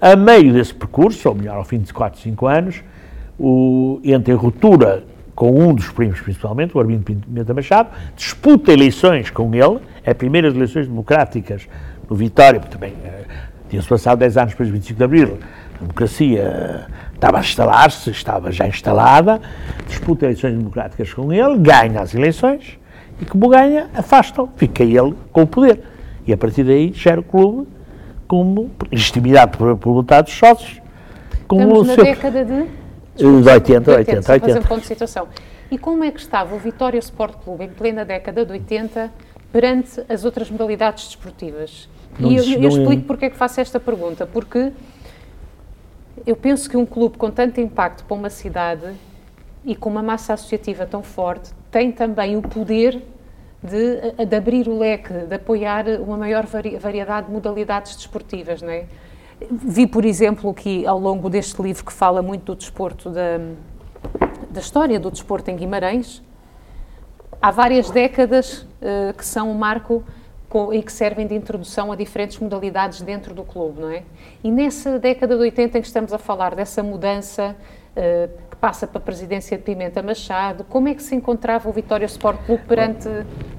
[0.00, 2.82] a meio desse percurso, ou melhor, ao fim de 4, 5 anos,
[3.38, 5.02] o, entre a ruptura
[5.38, 10.52] com um dos primos, principalmente, o Armindo Pimenta Machado, disputa eleições com ele, é primeiras
[10.52, 11.68] eleições democráticas
[12.10, 13.22] no Vitória, porque também eh,
[13.70, 15.38] tinha-se passado 10 anos depois do 25 de Abril,
[15.76, 19.40] a democracia eh, estava a instalar-se, estava já instalada,
[19.86, 22.76] disputa eleições democráticas com ele, ganha as eleições,
[23.22, 25.84] e como ganha, afasta-o, fica ele com o poder.
[26.26, 27.68] E a partir daí gera o clube
[28.26, 30.82] como legitimidade por, por vontade dos sócios,
[31.46, 32.04] como Estamos na seu...
[32.04, 32.87] década de
[33.18, 34.68] de 80, 80, 80, só fazer um 80.
[34.68, 35.28] ponto de situação.
[35.70, 39.10] E como é que estava o Vitória Sport Clube em plena década de 80
[39.52, 41.88] perante as outras modalidades desportivas?
[42.18, 44.26] Não e eu, eu não é- explico porque é que faço esta pergunta.
[44.26, 44.72] Porque
[46.26, 48.86] eu penso que um clube com tanto impacto para uma cidade
[49.64, 53.02] e com uma massa associativa tão forte tem também o poder
[53.62, 58.70] de, de abrir o leque, de apoiar uma maior vari- variedade de modalidades desportivas, não
[58.70, 58.84] é?
[59.50, 63.38] Vi, por exemplo, que ao longo deste livro que fala muito do desporto, da,
[64.50, 66.22] da história do desporto em Guimarães,
[67.40, 70.02] há várias décadas eh, que são um marco
[70.48, 74.02] co- e que servem de introdução a diferentes modalidades dentro do clube, não é?
[74.42, 77.54] E nessa década de 80 em que estamos a falar dessa mudança
[77.94, 81.72] eh, que passa para a presidência de Pimenta Machado, como é que se encontrava o
[81.72, 83.08] Vitória Sport Clube perante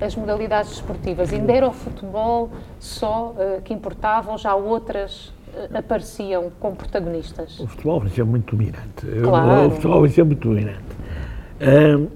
[0.02, 1.32] as modalidades desportivas?
[1.32, 2.50] Ainda era o futebol
[2.82, 5.32] só eh, que importava ou já outras
[5.74, 7.60] apareciam como protagonistas?
[7.60, 9.06] O futebol vai ser muito dominante.
[9.24, 9.68] Claro.
[9.68, 10.80] O futebol vai ser muito dominante.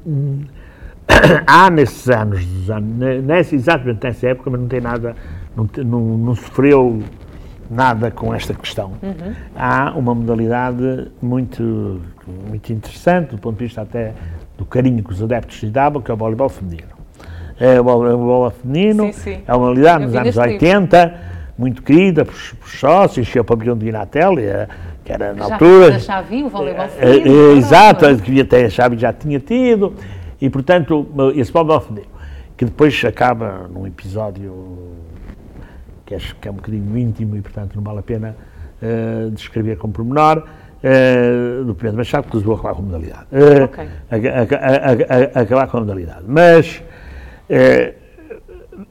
[0.05, 0.45] Hum,
[1.47, 2.45] há nesses anos,
[3.23, 5.15] nessa, exatamente nessa época, mas não tem nada,
[5.55, 7.03] não, não, não sofreu
[7.69, 8.93] nada com esta questão.
[9.55, 12.01] Há uma modalidade muito,
[12.47, 14.13] muito interessante, do ponto de vista até
[14.57, 16.93] do carinho que os adeptos lhe davam, que é o voleibol feminino.
[17.59, 19.43] É o voleibol feminino, Sim, sim.
[19.47, 20.63] é uma modalidade nos anos neste livro.
[20.65, 24.33] 80, muito querida por, por sócios, tinha o pavilhão de Inatel,
[25.05, 25.99] que era na Já, altura.
[25.99, 27.35] já vi o voleibol Eh, feminino.
[27.35, 29.93] eh, é exato, que até a chave já tinha tido,
[30.41, 32.11] e portanto, esse voleibol feminino,
[32.57, 34.77] que depois acaba num episódio
[36.05, 38.35] que acho que é um bocadinho íntimo e, portanto, não vale a pena
[38.81, 40.43] eh, descrever com pormenor,
[40.83, 43.25] eh, do Pedro Machado, que vou acabar com a modalidade.
[43.31, 43.87] Eh, Ok.
[44.11, 46.23] a- a- a- acabar com a modalidade.
[46.27, 46.83] Mas,
[47.49, 47.93] eh,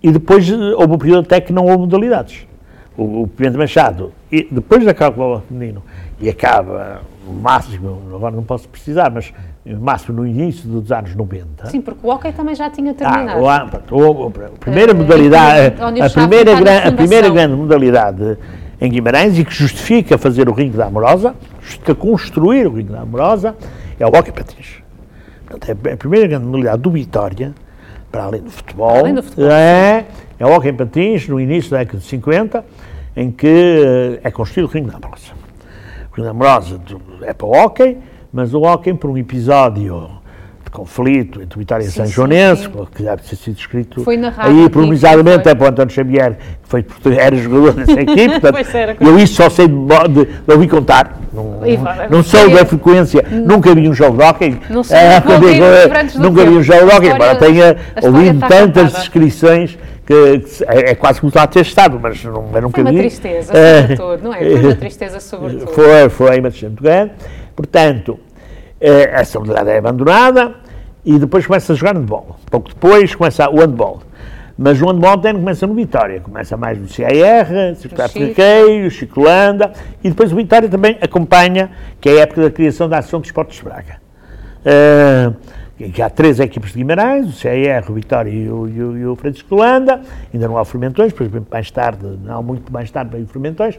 [0.02, 2.46] e depois houve um período até que não houve modalidades.
[2.96, 5.82] O, o Pedro Machado, e depois com o feminino,
[6.20, 9.32] e acaba no máximo, agora não posso precisar, mas
[9.64, 11.66] no máximo no início dos anos 90.
[11.66, 13.48] Sim, porque o hockey também já tinha Ah, terminado.
[13.48, 16.88] a- pronto, o- o- a primeira Eh, modalidade, onde a, eu estava primeira, a gran-
[16.88, 18.36] a primeira grande modalidade
[18.80, 23.00] em Guimarães e que justifica fazer o ringue da Amorosa, justifica construir o ringue da
[23.00, 23.56] Amorosa,
[23.98, 24.82] é o hockey patins.
[25.46, 27.54] Portanto, é a primeira grande modalidade do Vitória,
[28.12, 30.04] para além do futebol, além do futebol, é,
[30.38, 32.64] é o hockey em patins no início da década de 50,
[33.16, 35.32] em que eh, é construído o ringue da Amorosa.
[36.12, 37.96] O ringue da Amorosa do- é para o hockey,
[38.32, 40.10] mas o hockey por um episódio
[40.72, 41.92] conflito entre o Vitória e Sim,
[42.56, 42.86] sim.
[42.96, 44.02] que deve ter sido escrito
[44.38, 45.52] aí, aqui, promisoriamente, foi.
[45.52, 46.32] é para o António Xavier,
[46.62, 46.84] que foi,
[47.16, 48.96] era jogador dessa equipe, portanto, era.
[48.98, 53.22] eu isso só sei de, de, de ouvir contar, não, vai- não sou da frequência,
[53.30, 55.22] nunca vi um jogo de hockey, Não sei, Ah,
[56.18, 60.94] nunca vi um jogo de hockey, embora tenha história ouvido tantas descrições que, é, é
[60.94, 62.98] quase como está a ter estado, mas não, eu nunca Foi uma vi.
[62.98, 64.38] tristeza, sobretudo, não é?
[64.38, 65.70] Foi uma tristeza, sobretudo.
[65.70, 67.12] foi, foi bastante grande.
[67.54, 68.18] Portanto,
[68.82, 70.54] essa modalidade é abandonada
[71.04, 72.36] e depois começa a jogar handball.
[72.50, 74.02] Pouco depois começa o handball.
[74.56, 78.18] Mas o handball tem, começa no Vitória, começa mais no CIR, Circuito Chico.
[78.18, 79.72] Riqueiro, Chicolanda,
[80.04, 83.26] e depois o Vitória também acompanha, que é a época da criação da Ação de
[83.28, 83.96] Esportes de Braga.
[85.92, 89.06] Que há três equipes de Guimarães, o CIR, o Vitória e o, e o, e
[89.06, 90.00] o Francisco Holanda,
[90.32, 93.76] ainda não há Fermentões, exemplo, mais tarde, não muito mais tarde veio o Fermentões,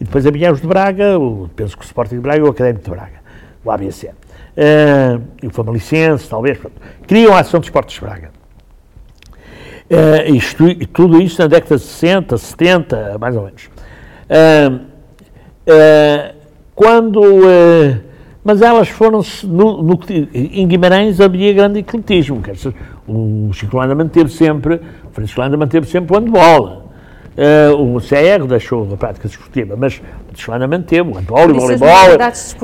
[0.00, 2.48] e depois havia os de Braga, o, penso que o Sporting de Braga e o
[2.48, 3.18] Académico de Braga,
[3.64, 4.10] o ABC.
[4.60, 6.74] Eh, e o Famalicense, talvez, pronto.
[7.06, 8.30] criam a Ação de Esportes de Braga.
[9.88, 13.70] Eh, isto, tudo isso na década de 60, 70, mais ou menos.
[14.28, 14.80] Ah,
[15.68, 16.34] ah,
[16.74, 17.22] quando.
[18.42, 19.20] mas elas foram.
[19.44, 20.00] No, no,
[20.34, 22.42] em Guimarães havia grande ecletismo.
[22.42, 22.74] Quer dizer,
[23.06, 24.80] o Chico Landa manteve sempre.
[25.04, 26.87] O Francisco Landa manteve sempre o handball.
[27.38, 30.00] Ah, o CR deixou a prática desportiva, mas
[30.46, 31.88] o Landa manteve o handball e o voleibol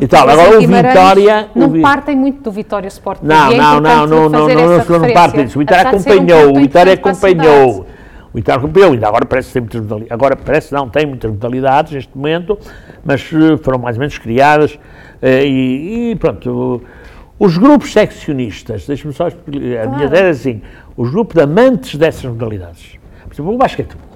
[0.03, 0.29] e tal.
[0.29, 1.49] Agora o Vitória.
[1.55, 4.29] o Não Vi- partem muito do Vitória Sport Clube, não, é não, não, não, não,
[4.29, 4.79] não, não, não, não
[5.13, 5.57] parte referência, disso.
[5.59, 7.87] O Vitória acompanhou, o Vitória acompanhou.
[8.33, 10.13] O Vitória acompanhou, ainda agora parece que tem muitas modalidades.
[10.13, 12.59] Agora parece não, tem muitas modalidades neste momento,
[13.05, 14.77] mas eh, foram mais ou menos criadas
[15.23, 16.51] eh, e, e pronto.
[16.51, 16.83] o-
[17.47, 20.63] Os grupos seccionistas, deixa-me só explicar, a minha ideia é assim,
[20.97, 22.97] os grupos de amantes dessas modalidades.
[23.29, 24.13] Por exemplo, o basquetebol.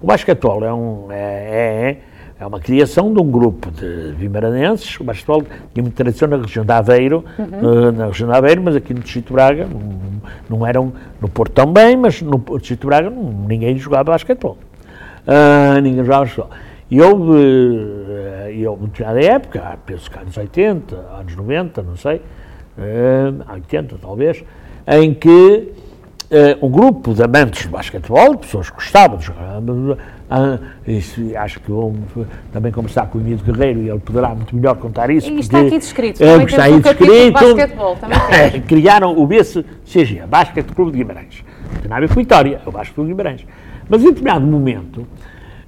[0.00, 1.98] O basquetebol é, um, é, é,
[2.40, 4.98] é uma criação de um grupo de vimaranenses.
[5.00, 8.76] O basquetebol tinha muita tradição na região de Aveiro, eh, na região de Aveiro, mas
[8.76, 13.24] aqui no Distrito Braga não, não eram, no Porto também, mas no Distrito Braga não-
[13.48, 14.56] ninguém jogava basquetebol.
[15.26, 16.50] Ah, ninguém jogava basquetebol.
[16.90, 17.38] E houve,
[18.08, 22.22] eh, e houve determinada época, penso que anos 80, anos 90, não sei,
[22.78, 24.42] eh, 80 talvez,
[24.86, 25.72] em que
[26.30, 29.62] eh, um grupo de amantes de basquetebol, pessoas que gostavam de jogar,
[30.30, 31.94] ah, isso, acho que vou
[32.52, 35.30] também conversar com o Emílio Guerreiro e ele poderá muito melhor contar isso.
[35.30, 37.32] E está aqui descrito, eh, também está aí um de descrito.
[37.32, 41.42] basquetebol, também criaram o BCG, Basquete Clube de Guimarães.
[41.72, 43.46] Não tem nada a ver com Vitória, é o Basquete Clube de Guimarães.
[43.88, 45.06] Mas em determinado momento,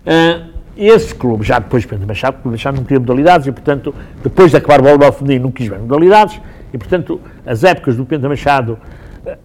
[0.06, 0.42] ah,
[0.76, 4.58] esse clube, já depois de Machado, porque Machado não queria modalidades e, portanto, depois de
[4.58, 6.38] acabar o voleibol feminino, não quis ver modalidades
[6.72, 8.78] e, portanto, as épocas do Penta Machado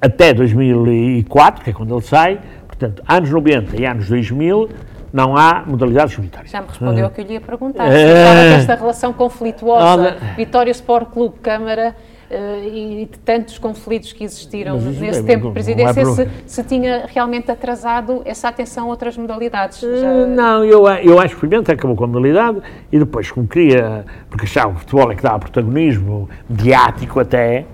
[0.01, 4.69] até 2004, que é quando ele sai, portanto, anos 90 e anos 2000,
[5.11, 6.51] não há modalidades unitárias.
[6.51, 7.87] Já me respondeu ao que eu lhe ia perguntar.
[7.87, 7.91] É.
[7.91, 10.17] Se que esta relação conflituosa.
[10.35, 11.95] Vitória Sport Clube, Câmara,
[12.29, 16.29] eh, e de tantos conflitos que existiram Mas nesse é- tempo de presidência, é se,
[16.45, 19.79] se tinha realmente atrasado essa atenção a outras modalidades.
[19.79, 22.61] Já- Eh, Não, eu, eu acho que o Pimenta acabou com a modalidade
[22.91, 27.65] e depois, como queria, porque achava o futebol é que dava protagonismo mediático até,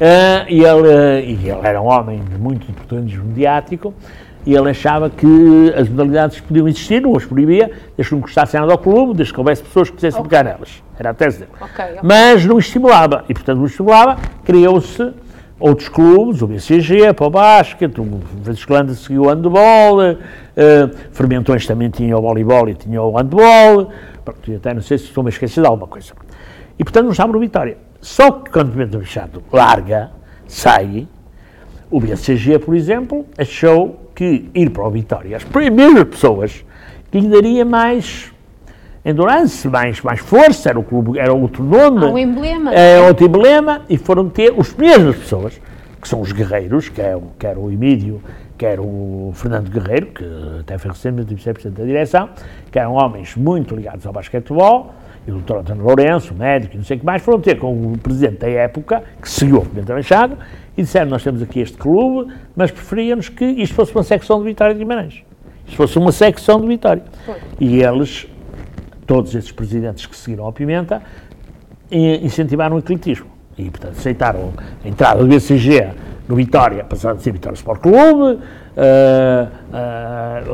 [0.00, 3.94] eh, e, ele, e ele era um homem de muito protagonismo mediático,
[4.46, 8.58] e ele achava que as modalidades podiam existir, não as proibia, desde que não custasse
[8.58, 10.82] nada ao clube, desde que houvesse pessoas que quisessem pegar nelas.
[10.98, 11.50] Era a tese dele.
[11.60, 12.00] Ok, ok.
[12.02, 15.12] Mas não estimulava, e portanto não estimulava, criou-se
[15.58, 21.66] outros clubes, o BCG, para o basquete, o Francisco Landa seguiu o handball, eh, Fermentões
[21.66, 23.90] também tinha o voleibol e tinha o handball,
[24.24, 26.14] pronto, até não sei se estou-me a esquecer de alguma coisa.
[26.78, 27.89] E portanto não estava no Vitória.
[28.00, 30.10] Só que quando o Pimenta Machado larga,
[30.46, 31.06] sai,
[31.90, 36.64] o BCG, por exemplo, achou que ir para o Vitória, as primeiras pessoas
[37.10, 38.32] que lhe daria mais
[39.04, 42.04] endurance, mais, mais força, era o clube, era outro nome.
[42.04, 42.72] Um emblema.
[42.74, 45.60] É outro emblema e foram ter os primeiros pessoas,
[46.00, 48.22] que são os guerreiros, que é, o- quer o Emílio,
[48.58, 50.24] quer o Fernando Guerreiro, que
[50.60, 52.28] até foi recentemente vice-presidente da direção,
[52.70, 54.94] que eram homens muito ligados ao basquetebol,
[55.26, 55.56] e o Dr.
[55.56, 58.48] Antônio Lourenço, médico e não sei o que mais, foram ter com o presidente da
[58.48, 60.36] época, que seguiu o Pimenta Machado,
[60.76, 64.44] e disseram, nós temos aqui este clube, mas preferíamos que isto fosse uma secção de
[64.44, 65.22] Vitória de Guimarães.
[65.66, 67.02] Isto fosse uma secção de Vitória.
[67.60, 68.26] E eles,
[69.06, 71.02] todos esses presidentes que seguiram ao Pimenta,
[71.90, 73.26] incentivaram o ecletismo.
[73.58, 74.52] E, portanto, aceitaram
[74.82, 75.90] a entrada do BCG
[76.26, 78.40] no Vitória, passando a ser Vitória Sport Clube,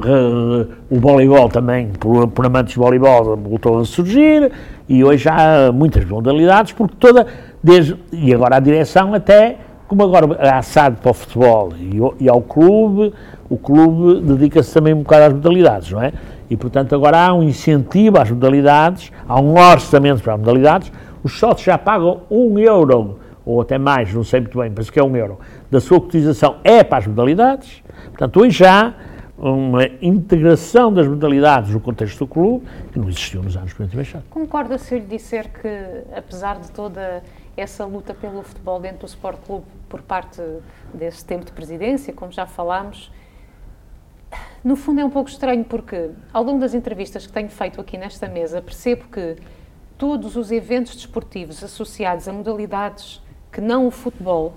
[0.02, 4.50] re- o voleibol também, por, por amantes de voleibol, voltou a surgir,
[4.88, 7.26] e hoje há muitas modalidades, porque toda,
[7.62, 9.56] desde, e agora a direção até,
[9.88, 13.12] como agora há assado para o futebol e, e ao clube,
[13.48, 16.12] o clube dedica-se também um bocado às modalidades, não é?
[16.48, 21.38] E, portanto, agora há um incentivo às modalidades, há um orçamento para as modalidades, os
[21.38, 25.04] sócios já pagam um euro, ou até mais, não sei muito bem, penso que é
[25.04, 25.38] um euro,
[25.70, 27.82] da sua cotização é para as modalidades.
[28.04, 28.94] Portanto, hoje há
[29.38, 33.96] uma integração das modalidades no contexto do clube que não existiu nos anos 50 e
[33.96, 34.24] Machado.
[34.30, 35.68] Concorda se eu lhe disser que,
[36.16, 37.22] apesar de toda
[37.56, 40.42] essa luta pelo futebol dentro do Sport Clube por parte
[40.92, 43.10] desse tempo de presidência, como já falámos,
[44.64, 47.96] no fundo é um pouco estranho porque, ao longo das entrevistas que tenho feito aqui
[47.96, 49.36] nesta mesa, percebo que
[49.96, 53.22] todos os eventos desportivos associados a modalidades
[53.52, 54.54] que não o futebol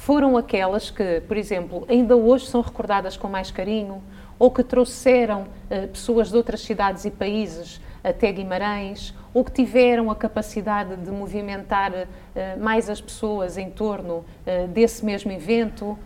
[0.00, 4.00] foram aquelas que, por exemplo, ainda hoje são recordadas com mais carinho
[4.38, 10.10] ou que trouxeram eh, pessoas de outras cidades e países até Guimarães ou que tiveram
[10.10, 11.92] a capacidade de movimentar
[12.34, 15.98] eh, mais as pessoas em torno eh, desse mesmo evento.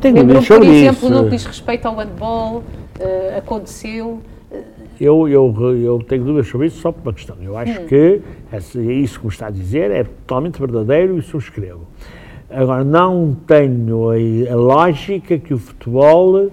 [0.00, 1.10] Tenho dúvidas por exemplo, isso.
[1.10, 2.62] no que diz respeito ao handball,
[3.36, 4.20] aconteceu.
[5.00, 7.36] Eu, eu, eu tenho dúvidas sobre isso só por uma questão.
[7.42, 8.20] Eu acho que
[8.52, 11.86] essa- isso que me está a dizer é totalmente verdadeiro e subscrevo.
[12.50, 16.50] Agora, não tenho a, a lógica que o futebol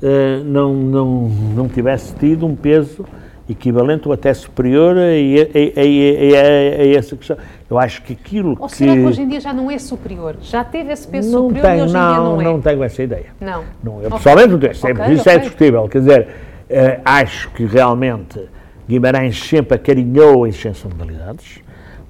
[0.00, 3.04] eh, não, não, não tivesse tido um peso
[3.50, 7.36] equivalente ou até superior a, a- a- a- essa questão.
[7.68, 8.76] Eu acho que aquilo Ou que...
[8.76, 10.36] será que hoje em dia já não é superior?
[10.40, 12.44] Já teve esse peso não superior e tenho, hoje em dia não, não é?
[12.44, 13.26] não tenho essa ideia.
[13.40, 13.64] Não.
[13.82, 14.74] Não, eu pessoalmente não tenho.
[14.74, 15.42] Sempre, Ok, isso é ok.
[15.48, 15.88] discutível.
[15.88, 16.28] Quer dizer,
[16.70, 18.40] eh, acho que realmente
[18.88, 21.60] Guimarães sempre acarinhou a existência de modalidades,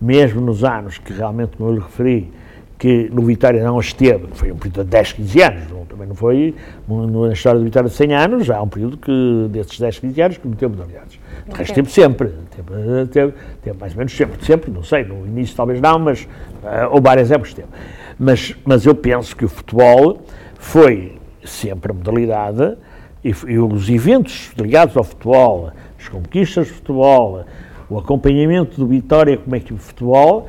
[0.01, 2.33] mesmo nos anos que realmente, como eu lhe referi,
[2.79, 6.14] que no Vitória não esteve, foi um período de 10, 15 anos, não, também não
[6.14, 6.55] foi,
[6.87, 10.37] na história do Vitória de 100 anos, há um período que, desses 10, 15 anos
[10.39, 11.18] que não teve modalidades.
[11.49, 11.91] De resto, teve.
[11.91, 15.99] sempre, teve, teve, teve mais ou menos sempre, sempre, não sei, no início talvez não,
[15.99, 16.29] mas,
[16.64, 17.68] eh, ou várias épocas teve.
[18.16, 20.22] Mas, mas eu penso que o futebol
[20.55, 22.76] foi sempre a modalidade
[23.24, 27.45] e, e os eventos ligados ao futebol, as conquistas de futebol,
[27.91, 30.49] o acompanhamento do Vitória como é que o futebol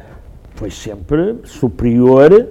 [0.60, 2.50] foi sempre superior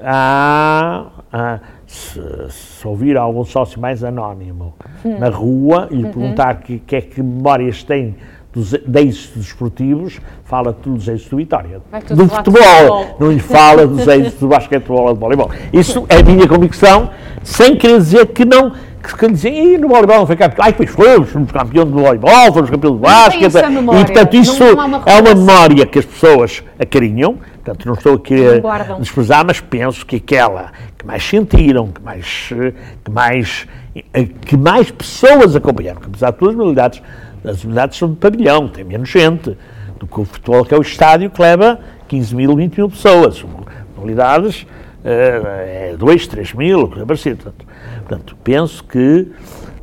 [0.00, 4.74] a, a- se, se ouvir algum sócio mais anónimo
[5.18, 8.14] na rua e lhe perguntar que, que é que memórias tem
[8.54, 11.80] dos, de êxitos desportivos, fala tudo dos êxitos do Vitória.
[12.10, 13.16] Do futebol, futebol.
[13.18, 15.50] não lhe fala dos êxitos do basquetebol ou do voleibol.
[15.72, 17.10] Isso é a minha convicção,
[17.42, 18.70] sem querer dizer que não,
[19.02, 20.64] que, que dizem, "Ih, no voleibol não foi campeão.
[20.64, 23.52] Ai, pois fomos, fomos campeão do voleibol, fomos campeão do basquete.
[23.54, 27.36] E, portanto, isso uma é uma memória que as pessoas acarinham.
[27.64, 29.00] Portanto, não estou aqui Não a guardam.
[29.00, 33.66] desprezar, mas penso que aquela que mais sentiram, que mais, eh, que mais,
[34.12, 37.02] eh, que mais pessoas acompanharam, que apesar de todas as modalidades,
[37.44, 39.56] as modalidades são de pavilhão, tem menos gente
[39.98, 41.78] do que o futebol, que é o estádio, que leva
[42.08, 43.44] 15 mil, 20 mil pessoas.
[43.96, 44.66] Modalidades,
[45.04, 47.36] eh, é 2, 3 mil, coisa parecida.
[47.36, 47.66] Portanto,
[48.00, 49.30] portanto, penso que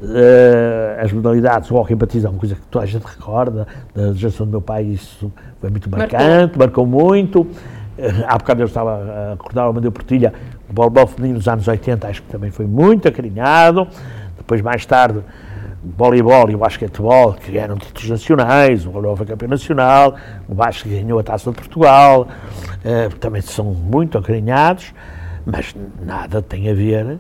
[0.03, 4.13] eh, as modalidades, o em patins é uma coisa que toda a gente recorda, da
[4.13, 6.19] geração do meu pai, isso foi muito Marcou.
[6.19, 7.47] marcante, marcou muito.
[7.97, 10.33] Eh, Há bocado eu estava a recordar o Amadeu Portilha,
[10.69, 13.87] o voleibol feminino nos anos 80, acho que também foi muito acarinhado.
[14.37, 15.19] Depois, mais tarde,
[15.83, 20.15] voleibol e o basquetebol, que ganharam títulos nacionais, o foi campeão nacional,
[20.47, 22.27] o basquete ganhou a Taça de Portugal,
[22.83, 24.93] eh, também são muito acarinhados,
[25.45, 27.19] mas nada tem a ver,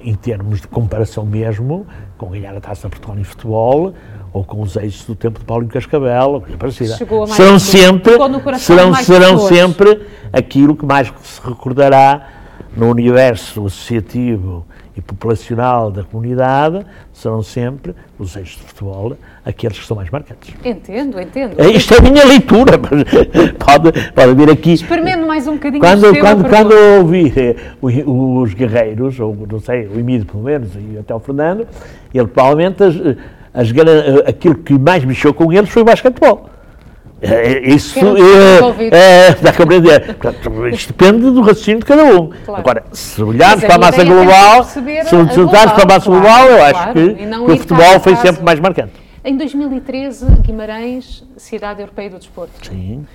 [0.00, 1.86] em termos de comparação mesmo,
[2.18, 3.94] com ganhar a Taça de Portugal em futebol,
[4.32, 6.96] ou com os êxitos do tempo de Paulo Cascavel, ou coisa parecida.
[7.28, 8.14] Serão sempre,
[8.58, 12.28] serão, serão sempre aquilo que mais se recordará
[12.76, 14.66] no universo associativo
[14.96, 20.54] e populacional da comunidade, serão sempre os eixos de futebol aqueles que são mais marcantes.
[20.64, 21.54] Entendo, entendo.
[21.60, 23.02] É, Isto é a minha leitura, mas
[23.58, 24.72] pode, pode vir aqui.
[24.74, 29.86] Experimento mais um bocadinho Quando, quando, quando eu ouvi eh, os guerreiros, ou não sei,
[29.86, 31.66] o Emílio pelo menos, e até o Fernando,
[32.14, 32.94] ele provavelmente, as,
[33.54, 36.48] as, gran- eh, aquilo que mais mexeu com eles foi o basquetebol.
[37.62, 38.92] Isso Quero é, desenvolver.
[38.92, 40.14] é, dá compreender.
[40.16, 42.30] Portanto, isto depende do raciocínio de cada um.
[42.44, 42.60] Claro.
[42.60, 46.64] Agora, se olharmos para a massa é global, se olharmos para a massa global, eu
[46.64, 48.92] acho que, que o futebol foi sempre mais marcante.
[49.24, 52.66] Em 2013, Guimarães, Cidade Europeia do Desporto.
[52.66, 53.06] Sim.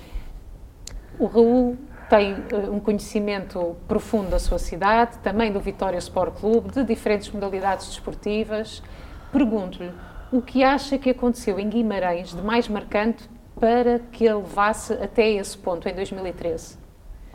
[1.18, 1.76] O Raul
[2.08, 7.30] tem eh, um conhecimento profundo da sua cidade, também do Vitória Sport Clube, de diferentes
[7.30, 8.82] modalidades desportivas.
[9.30, 9.90] Pergunto-lhe
[10.32, 13.28] o que acha que aconteceu em Guimarães de mais marcante
[13.60, 16.76] para que ele levasse até esse ponto, em 2013?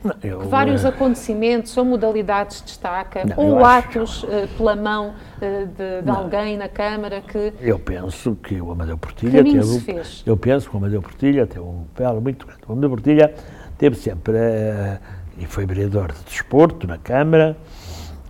[0.03, 5.13] Não, eu, vários eh, acontecimentos ou modalidades destaca, Não, ou acho- atos eh, pela mão
[5.41, 9.63] eh, de, de alguém na Câmara que Eu penso que o Amadeu Portilha teve.
[9.63, 10.21] se um- fez?
[10.25, 12.61] Eu penso que o Amadeu Portilha teve um papel muito grande.
[12.67, 13.33] O Amadeu Portilha
[13.77, 14.35] teve sempre.
[14.37, 14.99] eh,
[15.37, 17.55] e foi vereador de desporto na Câmara,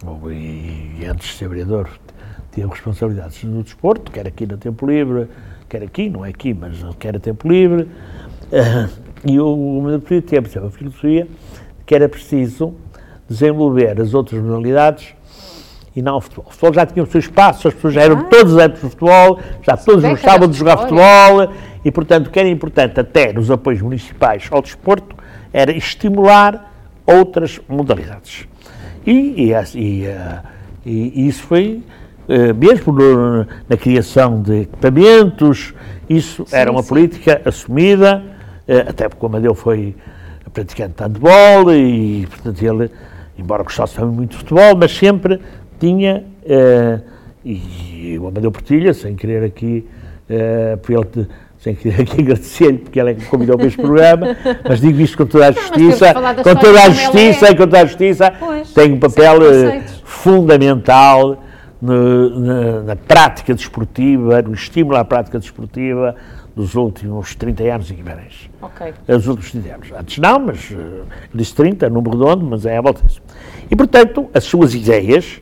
[0.06, 1.90] ou- e, e antes de ser vereador
[2.54, 5.28] teve responsabilidades no desporto, quer aqui no Tempo Livre,
[5.68, 7.88] quer aqui, não é aqui, mas quer a Tempo Livre.
[8.52, 8.88] Eh,
[9.26, 11.28] e o Amadeu Portilha teve sempre a filosofia
[11.86, 12.74] que era preciso
[13.28, 15.16] desenvolver as outras modalidades
[15.96, 16.46] e não o futebol.
[16.48, 18.24] O futebol já tinha o seu espaço, as pessoas já eram Ah.
[18.24, 22.40] todos adeptos do futebol, já todos décadas gostavam de jogar futebol e, portanto, o que
[22.40, 25.16] era importante até nos apoios municipais ao desporto
[25.52, 26.72] era estimular
[27.06, 28.48] outras modalidades.
[29.06, 30.08] E, e, e,
[30.86, 31.84] e isso foi,
[32.58, 35.74] mesmo no- na criação de equipamentos,
[36.10, 36.90] isso era uma sim.
[36.90, 38.24] política assumida,
[38.68, 39.96] eh, até porque o Amadeu foi
[40.54, 42.92] praticante de handball e, portanto, ele,
[43.38, 45.40] embora gostasse também muito de futebol, mas sempre
[45.80, 47.00] tinha, eh,
[47.44, 49.86] e o Amadeu Portilha, sem querer aqui,
[50.30, 54.36] eh, ele sem querer aqui agradecer-lhe, porque ele é que convidou para este programa,
[54.68, 57.52] mas digo isto com toda a justiça, da com toda a justiça é.
[57.52, 58.34] e com toda a justiça,
[58.76, 61.43] tem um papel eh, fundamental
[61.84, 66.16] no- na, na prática desportiva, no estímulo à prática desportiva
[66.56, 68.50] dos últimos 30 anos em Guimarães.
[68.62, 68.94] Ok.
[69.08, 69.92] Os últimos 30 anos.
[69.92, 71.04] Antes não, mas eu
[71.34, 73.22] disse 30, número redondo, mas é à volta disso.
[73.70, 75.42] E, portanto, as suas ideias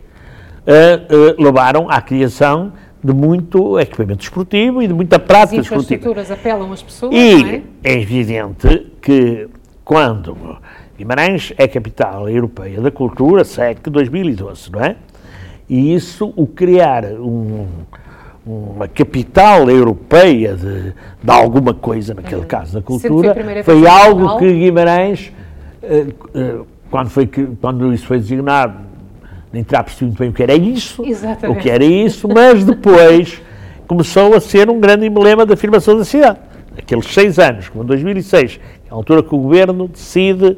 [0.65, 2.71] eh, eh, levaram à criação
[3.03, 5.95] de muito equipamento desportivo e de muita As prática desportiva.
[5.95, 7.55] infraestruturas apelam as pessoas, não é?
[7.55, 9.47] E é evidente que
[9.83, 10.57] quando
[10.97, 14.95] Guimarães é capital europeia da cultura, SEC 2012, não é?
[15.71, 17.65] E isso, o criar um-
[18.45, 20.91] uma capital europeia de,
[21.23, 22.99] de alguma coisa, naquele caso da Uhum.
[22.99, 25.31] Sempre foi a cultura, foi em algo que Guimarães,
[25.81, 26.55] eh, eh,
[26.89, 27.25] quando, foi,
[27.61, 28.79] quando isso foi designado,
[29.53, 31.57] nem terá percebido muito bem o que era isso, Exatamente.
[31.57, 33.41] o que era isso, mas depois
[33.87, 36.39] começou a ser um grande emblema da afirmação da cidade.
[36.77, 40.57] Aqueles seis anos, como em 2006, que é a altura que o governo decide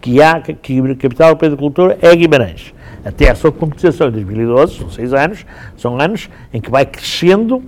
[0.00, 2.72] que há que que a capital europeia da cultura é Guimarães.
[3.06, 5.46] Até a sua concretização em 2012, são seis anos,
[5.76, 7.62] são anos em que vai crescendo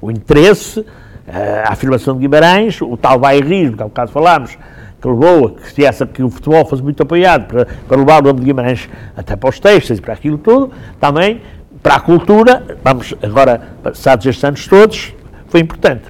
[0.00, 0.82] o interesse,
[1.26, 4.56] eh, a afirmação de Guimarães, o tal bairrismo, que há bocado falámos,
[4.98, 8.28] que levou a que, essa, que o futebol fosse muito apoiado para, para levar o
[8.28, 11.42] nome de Guimarães até para os textos e para aquilo tudo, também
[11.82, 15.14] para a cultura, vamos agora, passados estes anos todos,
[15.48, 16.04] foi importante.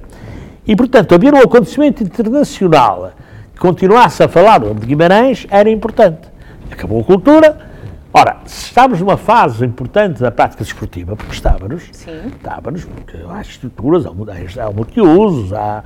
[0.65, 3.11] E, portanto, haver um acontecimento internacional
[3.53, 6.29] que continuasse a falar do nome de Guimarães era importante.
[6.71, 7.68] Acabou a cultura.
[8.11, 12.27] Ora, se estamos numa fase importante da prática desportiva, porque estávamos, Sim.
[12.35, 15.83] estávamos, porque há estruturas, há, há multiusos, há,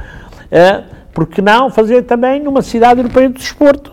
[0.49, 3.91] eh, porque não fazer também numa cidade europeia de desporto,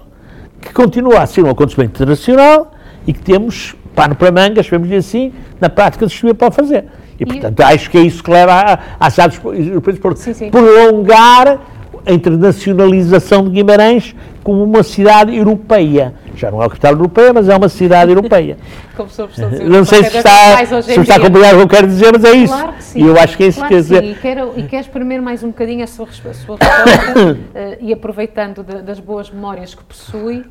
[0.60, 2.72] que continua a ser um acontecimento internacional
[3.04, 6.84] e que temos pano para mangas, chamemos-lhe assim, na prática desportiva para fazer.
[7.18, 10.50] E, portanto, acho que é isso que leva à, cidade europeia de desporto.
[10.50, 11.58] Prolongar
[12.06, 14.14] a internacionalização de Guimarães
[14.50, 16.12] como uma cidade europeia.
[16.34, 18.56] Já não é a capital europeia, mas é uma cidade europeia.
[18.96, 22.10] Como de Não sei se está, se está a acompanhar o que eu quero dizer,
[22.12, 22.52] mas é isso.
[22.52, 22.98] Claro que sim.
[23.00, 24.04] E eu acho que é isso claro que dizer.
[24.04, 27.92] E quero, e quero exprimir mais um bocadinho a sua, a sua resposta eh, e
[27.92, 30.44] aproveitando de- das boas memórias que possui,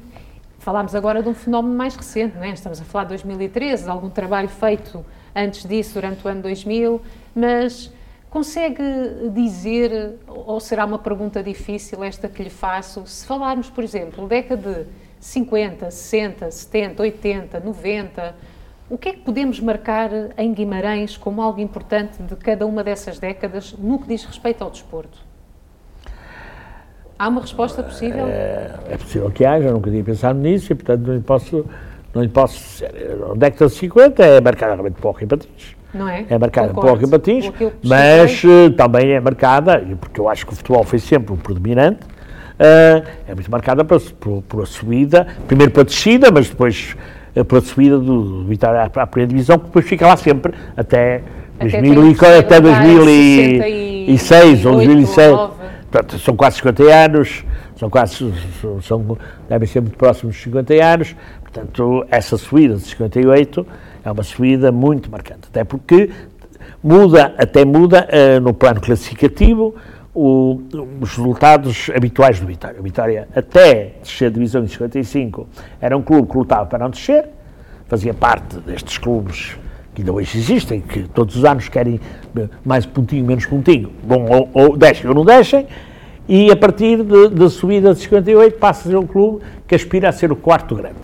[0.60, 2.52] falámos agora de um fenómeno mais recente, não é?
[2.52, 7.02] estamos a falar de 2013, de algum trabalho feito antes disso, durante o ano 2000,
[7.36, 7.91] mas
[8.30, 8.84] consegue
[9.34, 14.86] dizer, ou será uma pergunta difícil esta que lhe faço, se falarmos, por exemplo, década
[14.86, 14.86] de
[15.20, 18.36] 50, 60, 70, 80, 90,
[18.90, 23.20] o que é que podemos marcar em Guimarães como algo importante de cada uma dessas
[23.20, 25.20] décadas no que diz respeito ao desporto?
[27.18, 28.26] Há uma resposta possível?
[28.28, 31.66] É possível que haja, nunca tinha pensado nisso e, portanto, não lhe posso,
[32.14, 32.86] não lhe posso.
[32.86, 35.79] A década de 50 é marcada realmente por Hockey Patins.
[35.94, 36.26] Não é?
[36.30, 37.08] É marcada por Concordo.
[37.50, 41.00] Com aquilo que mas eh, também é marcada, porque eu acho que o futebol foi
[41.00, 42.00] sempre o predominante,
[42.60, 46.96] eh, é muito marcada pela, por, por a subida, primeiro pela descida, mas depois
[47.36, 50.54] eh, pela subida do, do Vitória à, à primeira divisão, que depois fica lá sempre
[50.78, 51.22] até,
[51.60, 55.30] Até 2000 tem e, o terceiro até lugar em 2006 ou 68, 2007.
[55.32, 55.54] ou 9.
[55.92, 57.44] Portanto, são quase 50 anos,
[57.76, 58.32] são quase,
[58.62, 59.18] são, são-
[59.50, 63.66] devem ser muito próximos dos 50 anos, portanto, essa subida de 58
[64.10, 66.10] é uma subida muito marcante, até porque
[66.84, 69.76] muda, até muda eh, no plano classificativo
[70.14, 70.60] o-
[70.99, 72.80] os resultados habituais do Vitória.
[72.80, 75.47] O Vitória, até descer a divisão em 55,
[75.80, 77.26] era um clube que lutava para não descer,
[77.88, 79.57] fazia parte destes clubes
[79.93, 81.99] que ainda hoje existem, que todos os anos querem
[82.36, 85.68] eh, mais pontinho, menos pontinho, bom, ou, ou deixem ou não deixem,
[86.28, 90.12] e a partir da subida de 58 passa a ser um clube que aspira a
[90.12, 90.97] ser o quarto grande.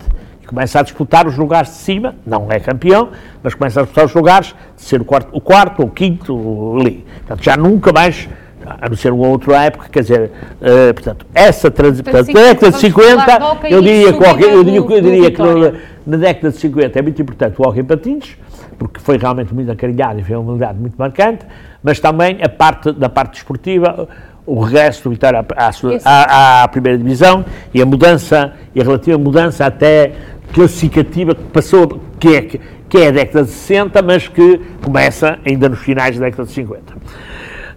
[0.46, 3.08] Começa a disputar os lugares de cima, não é campeão,
[3.42, 6.76] mas começa a disputar os lugares de ser o quarto, o quarto ou o quinto
[6.80, 7.04] ali.
[7.26, 8.28] Portanto, já nunca mais,
[8.64, 10.30] a não ser uma outra época, quer dizer,
[10.62, 13.82] eh, portanto, essa transição, Portanto, portanto, a década de vamos falar 50, de hóquei eu
[13.82, 15.72] diria que, o hóquei- eu diria, eu diria que no-
[16.06, 18.36] na década de 50 é muito importante o em patins,
[18.78, 21.44] porque foi realmente muito acarinhado e foi uma modalidade muito marcante,
[21.82, 24.08] mas também a parte da parte desportiva,
[24.48, 25.70] o regresso do Vitória à, à
[26.04, 27.44] à- à primeira divisão
[27.74, 30.12] e a mudança, e a relativa mudança até
[30.56, 35.68] classificativa que passou, que é, que é a década de 60, mas que começa ainda
[35.68, 36.82] nos finais da década de 50.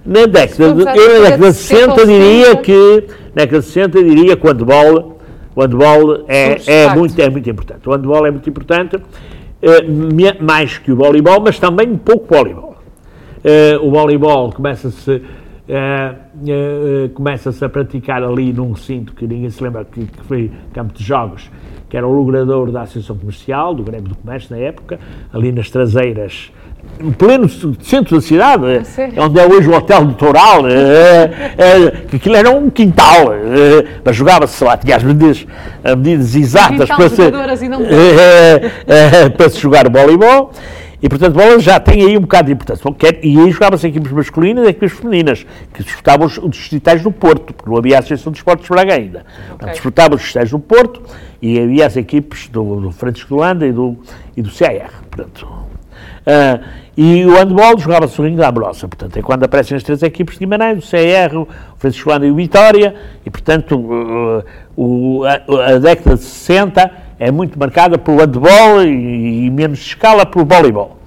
[0.06, 3.04] Na década de, eu, na década de de 60 60, diria que,
[3.36, 5.20] na década de 60 diria que o handball,
[5.54, 7.90] o handball é, é, muito, é muito importante.
[7.90, 8.96] O handball é muito importante,
[9.62, 9.84] eh,
[10.40, 12.78] mais que o voleibol, mas também um pouco voleibol.
[13.44, 15.22] Eh, o voleibol começa-se
[15.68, 21.04] eh, começa-se a praticar ali num recinto que ninguém se lembra que foi campo de
[21.04, 21.52] jogos,
[21.90, 25.00] que era o logrador da Associação Comercial, do Grêmio do Comércio na época,
[25.34, 26.52] ali nas traseiras,
[27.00, 27.48] no pleno
[27.82, 29.24] centro da cidade, sério?
[29.24, 33.86] onde é hoje o Hotel do Toral, eh, eh, que aquilo era um quintal, eh,
[34.04, 35.48] mas jogava-se lá, tinha as medidas,
[35.84, 37.38] as medidas exatas para se, e de
[37.94, 40.52] eh, eh, para se jogar o voleibol.
[41.02, 42.92] E, portanto, bola já tem aí um bocado de importância.
[42.94, 47.12] Quer- E aí jogavam-se equipes masculinas e equipes femininas, que disputavam os, os distritais do
[47.12, 49.26] Porto, porque não havia a Associação de Esportes de Braga ainda.
[49.48, 51.02] Portanto, disputavam os distritais do Porto
[51.42, 53.98] e havia as equipes do, do Francisco de Holanda e do,
[54.36, 54.92] e do CAR.
[55.10, 55.48] Portanto,
[56.28, 56.60] ah,
[56.98, 60.34] e o handball jogava-se no Ringue da Ambrosa, portanto, é quando aparecem as três equipes
[60.36, 61.48] de Guimarães, o CR, o
[61.78, 62.94] Francisco Holanda e o Vitória,
[63.26, 64.44] e, portanto, uh,
[64.76, 70.26] o- a, a década de 60 é muito marcada pelo handball e, e menos escala
[70.26, 70.98] pelo voleibol.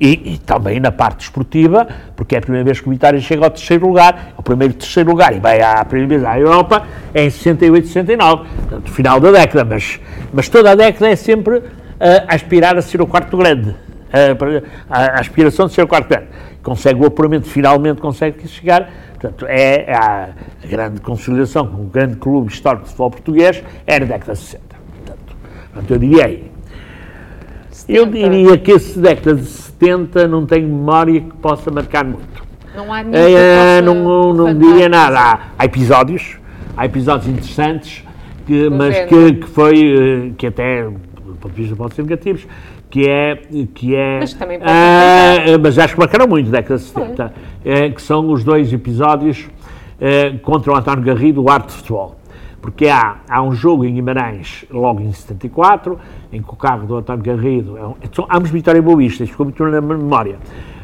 [0.00, 3.44] E, e também na parte esportiva, porque é a primeira vez que o Vitória chega
[3.44, 7.24] ao terceiro lugar, o primeiro terceiro lugar, e vai à primeira vez à Europa, é
[7.24, 9.98] em 68, 69, portanto, final da década, mas,
[10.32, 11.64] mas toda a década é sempre
[11.98, 13.74] ah, a aspirar a ser o quarto grande,
[14.38, 16.28] para- a, a aspiração de ser o quarto grande.
[16.62, 18.88] Consegue o apuramento, finalmente consegue chegar,
[19.18, 20.28] portanto, é a,
[20.62, 24.38] a grande consolidação com o grande clube histórico de futebol português, é na década de
[24.38, 24.67] 60.
[25.88, 26.50] Eu diria aí,
[27.88, 28.10] eu 70.
[28.10, 32.46] diria que esse década de 70 não tenho memória que possa marcar muito.
[32.74, 35.18] Não há nenhum É, é, não, não diria nada.
[35.18, 36.38] Há, há episódios,
[36.76, 38.04] há episódios interessantes,
[38.46, 42.46] que, mas que, que foi, eh, que até, do ponto de vista pode ser negativos,
[42.90, 43.36] que é,
[43.74, 47.32] que é, Mas também pode ah, mas acho que marcaram muito, década de 70,
[47.64, 49.46] eh, que são os dois episódios
[50.00, 52.17] eh, contra o António Garrido, o arte de futebol.
[52.60, 55.98] Porque há, há um jogo em Guimarães, logo em 74,
[56.32, 59.32] em que o carro do António Garrido, é um, são ambos Vitória Boa Vista, isto
[59.32, 60.36] ficou muito na memória.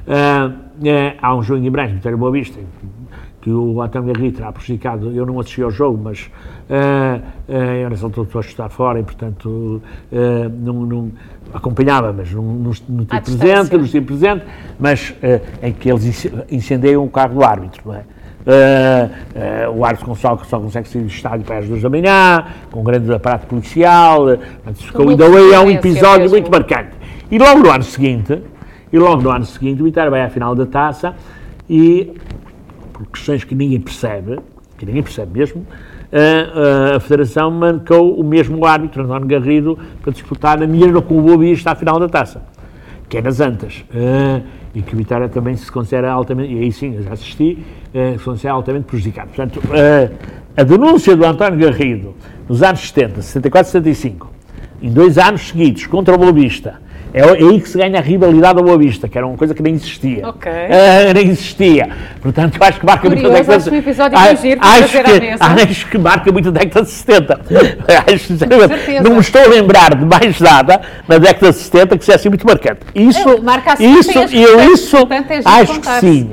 [0.06, 2.60] Eh, há um jogo em Guimarães, Vitória e Boa Vista,
[3.40, 6.30] que o António Garrido terá prejudicado, eu não assisti ao jogo, mas
[6.70, 11.12] ah, ah, eu nessa altura estou a estar fora e, portanto, ah, não, não-
[11.52, 14.44] acompanhava, mas não, não, não estive presente, não estive presente,
[14.78, 18.04] mas ah, em que eles ince- incendeiam o carro do árbitro, não é?
[18.46, 22.44] Ah, ah, o árbitro só, só consegue sair do estádio para as duas da manhã,
[22.70, 24.26] com um grande aparato policial,
[24.74, 26.90] ficou, Uma ainda é um episódio muito marcante.
[27.30, 28.42] E logo no ano seguinte,
[28.92, 31.14] e logo no ano seguinte, o Vitória vai à final da taça
[31.68, 32.12] e
[32.92, 34.38] por questões que ninguém percebe,
[34.76, 35.66] que ninguém percebe mesmo,
[36.12, 41.22] a, a Federação marcou o mesmo árbitro, António Garrido, para disputar a mesma com o
[41.22, 42.42] Boa Vista à final da taça,
[43.08, 43.84] que é nas Antas.
[43.94, 44.40] Ah,
[44.74, 47.58] e que o Vitória também se considera altamente, e aí sim, eu já assisti,
[47.94, 49.28] ah, se considera altamente prejudicado.
[49.28, 50.10] Portanto, ah,
[50.56, 52.14] a denúncia do António Garrido
[52.48, 54.30] nos anos 70, 74 75,
[54.82, 56.83] em dois anos seguidos contra o É,
[57.14, 59.62] é aí que se ganha a rivalidade ao Boa Vista, que era uma coisa que
[59.62, 60.28] nem existia.
[60.28, 60.50] Ok.
[60.50, 61.88] Ah, nem existia.
[62.20, 64.42] Portanto, eu acho que marca muito a Curioso, década acho um episódio Ah, acho
[65.20, 65.70] mesa.
[65.70, 67.40] acho que marca muito a década de 70.
[68.12, 68.32] Acho,
[69.04, 72.28] não me estou a lembrar de mais nada na década de 70 que seja assim
[72.28, 72.80] muito marcante.
[72.94, 76.30] Isso, É, marca assim, isso, eu isso portanto, é acho que sim.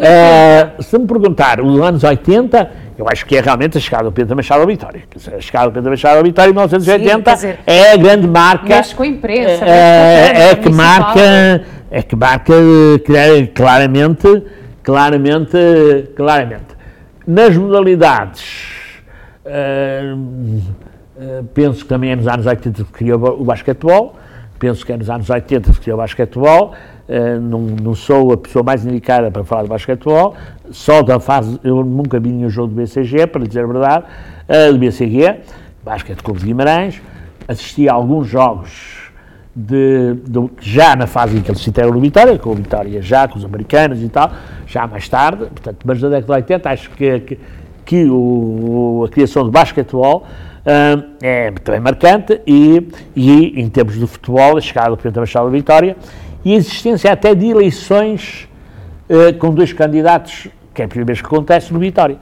[0.00, 4.12] Eh, se me perguntar os anos 80, eu acho que é realmente a chegada do
[4.12, 5.02] Pedro Machado à vitória.
[5.36, 8.66] A chegada do Pedro Machado à vitória em 1980 Sim, dizer, é a grande marca.
[8.68, 13.46] mexe com a imprensa, eh, a é, Câmara que marca, é que marca eh, clara-
[13.54, 14.42] claramente,
[14.82, 16.78] claramente, claramente.
[17.26, 18.44] Nas modalidades,
[19.44, 20.14] eh,
[21.20, 24.16] eh, penso que também é nos anos 80 que criou o basquetebol,
[24.60, 26.72] penso que é nos anos 80 que criou o basquetebol,
[27.08, 30.34] eh, não, não sou a pessoa mais indicada para falar de basquetebol,
[30.70, 34.04] só da fase, eu nunca vi nenhum jogo do BCG, para dizer a verdade,
[34.46, 35.36] eh, do BCG,
[35.84, 37.00] Basquete Clube de Guimarães,
[37.48, 39.08] assisti a alguns jogos
[39.56, 43.26] de, do- já na fase em que eles citaram o Vitória, com o Vitória já,
[43.26, 44.30] com os americanos e tal,
[44.66, 47.38] já mais tarde, portanto, mas na década de 80 acho que, que,
[47.84, 50.24] que o, a criação do basquetebol
[50.66, 52.86] hum, é também marcante e,
[53.16, 55.96] e em termos de futebol, a chegada do Presidente Machado da Vitória
[56.44, 58.48] e a existência até de eleições
[59.08, 62.18] eh, com dois candidatos, que é a primeira vez que acontece no Vitória,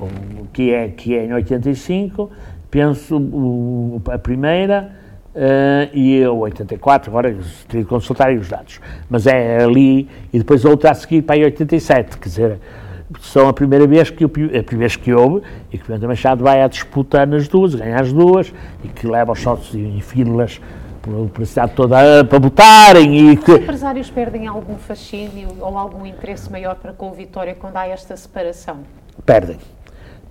[0.00, 2.30] Um, que, é, que é em 85,
[2.70, 4.92] penso o- a primeira,
[5.34, 10.64] eh, e a 84, agora teria de consultar os dados, mas é ali, e depois
[10.64, 12.58] a outra a seguir para aí 87, quer dizer,
[13.20, 15.42] são a primeira vez que, o a primeira vez que houve,
[15.72, 18.54] e que o Pimenta Machado vai à disputa nas duas, ganha as duas,
[18.84, 20.60] e que leva os sócios em filas
[21.08, 23.52] pela pela cidade toda para votarem, e Os que...
[23.52, 28.16] empresários perdem algum fascínio ou algum interesse maior para com o Vitória quando há esta
[28.16, 28.78] separação?
[29.24, 29.56] Perdem,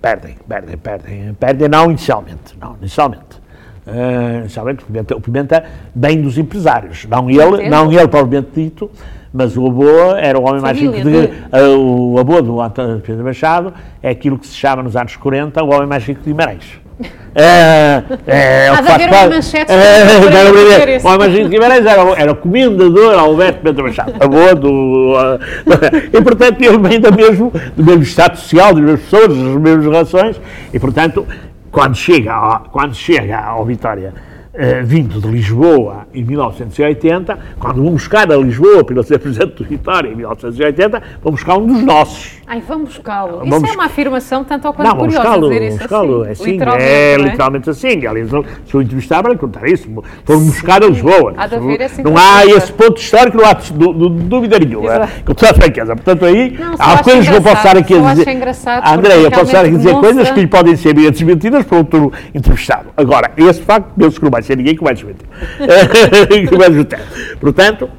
[0.00, 3.48] perdem, perdem, perdem, perdem não inicialmente, não, inicialmente.
[3.86, 5.64] Eh, inicialmente o Pimenta, o Pimenta
[5.94, 7.70] bem dos empresários, não ele, Entendo.
[7.70, 8.90] não ele propriamente dito,
[9.32, 13.24] mas o avô era o homem mais rico de, eh, o avô do António Pedro
[13.24, 13.72] Machado
[14.02, 16.87] é aquilo que se chama nos anos 40 o homem mais rico de Guimarães.
[17.34, 20.64] É, é, de faz haver parte- uma manchete É, para deve haver.
[20.80, 21.06] dizer isso.
[21.06, 25.14] O homem mais rico de Guimarães era, era comendador Alberto Pedro Machado, avô do.
[26.12, 29.84] e portanto ele vem do mesmo, do mesmo estado social, das mesmas pessoas, das mesmas
[29.84, 30.40] relações,
[30.74, 31.26] e portanto,
[31.70, 34.12] quando chega, ao- quando chega ao Vitória.
[34.54, 39.64] Eh, vindo de Lisboa em 1980, quando vão buscar a Lisboa para ser presidente do
[39.64, 42.38] Vitória em 1980, vão buscar um dos nossos.
[42.46, 43.46] Ai, vamos buscá-lo.
[43.46, 46.30] Isso é uma afirmação tanto ou quanto Não, curiosa buscá-lo, dizer vamos isso buscá-lo, é
[46.30, 46.42] assim.
[46.42, 47.28] assim, literalmente, é não é?
[47.28, 48.06] literalmente assim.
[48.06, 49.88] Aliás, se eu entrevistar para contar isso,
[50.24, 51.34] foram buscar a Lisboa.
[51.36, 55.54] Há haver essa não há esse ponto histórico, não há dúvida nenhuma, com toda a
[55.54, 55.94] franqueza.
[55.94, 58.26] Portanto, aí Não, há coisas que eu posso estar aqui a dizer.
[58.66, 61.78] Ah, André, eu posso estar a realmente dizer coisas que lhe podem ser desmentidas para
[61.78, 62.88] outro entrevistado.
[62.96, 65.26] Agora, esse facto, penso que não vai ser ninguém que vai desmentir.
[66.48, 66.98] que vai desmentir.
[67.40, 67.90] Portanto,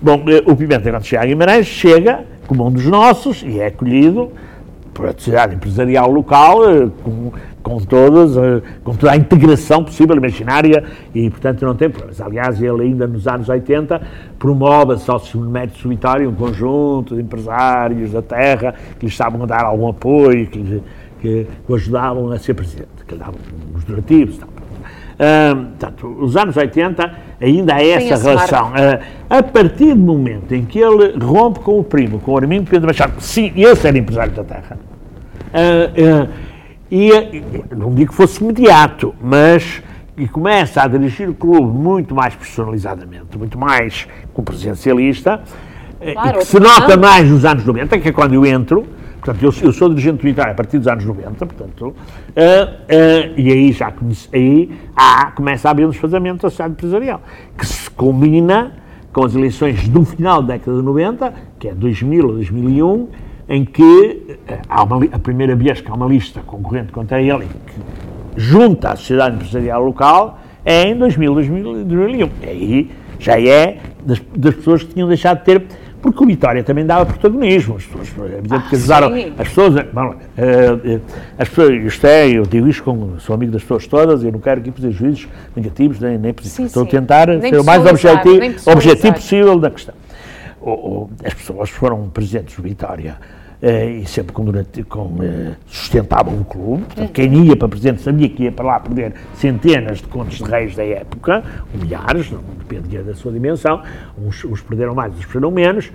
[0.00, 3.66] bom, eh, o Pimenta, quando chega a Guimarães, chega como um dos nossos e é
[3.66, 4.30] acolhido
[4.92, 7.32] por a sociedade empresarial local, eh, com,
[7.62, 10.84] com, todas, eh, com toda a integração possível, imaginária,
[11.14, 12.20] e portanto não tem problemas.
[12.20, 14.00] Aliás, ele ainda nos anos 80
[14.38, 19.46] promove a Sócio Mérito Solitário, um conjunto de empresários da terra que lhe estavam a
[19.46, 20.82] dar algum apoio, que, lhe-
[21.20, 23.34] que o ajudavam a ser presidente, que lhe davam
[23.74, 24.48] os donativos e tal.
[25.16, 28.72] Portanto, os anos 80 ainda há essa relação.
[28.74, 32.70] Ah, a partir do momento em que ele rompe com o primo, com o Armindo
[32.70, 34.78] Pedro Machado, sim, esse era empresário da terra,
[35.52, 36.28] ah,
[36.90, 37.42] e,
[37.74, 39.82] não digo que fosse imediato, mas
[40.16, 45.40] e começa a dirigir o clube muito mais personalizadamente, muito mais como presidencialista,
[46.00, 48.86] eh, Claro, e que se nota mais nos anos 90, que é quando eu entro,
[49.24, 51.94] portanto, eu, eu sou dirigente Vitória a partir dos anos 90, portanto,
[52.36, 56.74] eh, eh, e aí já comece- aí há, começa a haver um desfazamento da sociedade
[56.74, 57.22] empresarial,
[57.56, 58.72] que se combina
[59.12, 63.08] com as eleições do final da década de 90, que é 2000 ou 2001,
[63.48, 67.46] em que eh, há uma a primeira vez que há uma lista concorrente contra ele,
[67.66, 67.80] que
[68.36, 72.28] junta a sociedade empresarial local, é em 2000, 2000 2001.
[72.42, 75.64] E aí já é das, das pessoas que tinham deixado de ter,
[76.04, 77.76] porque o Vitória também dava protagonismo.
[77.76, 78.82] As pessoas, é evidente que sim.
[79.38, 81.00] As pessoas, eh, bom, eh, eh,
[81.38, 84.38] as pessoas, isto é, eu digo isto com, sou amigo das pessoas todas, eu não
[84.38, 85.26] quero aqui fazer juízos
[85.56, 86.70] negativos nem, nem positivos.
[86.70, 89.94] Estou a tentar Nem ser o mais objetivo, objetivo possível da questão.
[90.60, 93.16] O- o- as pessoas foram presidentes do Vitória
[93.64, 94.44] e sempre com,
[94.88, 96.84] com, eh, sustentavam o clube.
[96.84, 100.44] Portanto, quem ia para presidente sabia que ia para lá perder centenas de contos de
[100.44, 101.42] reis da época,
[101.72, 103.82] ou milhares, não dependia da sua dimensão.
[104.18, 105.90] Uns, uns perderam mais, outros perderam menos.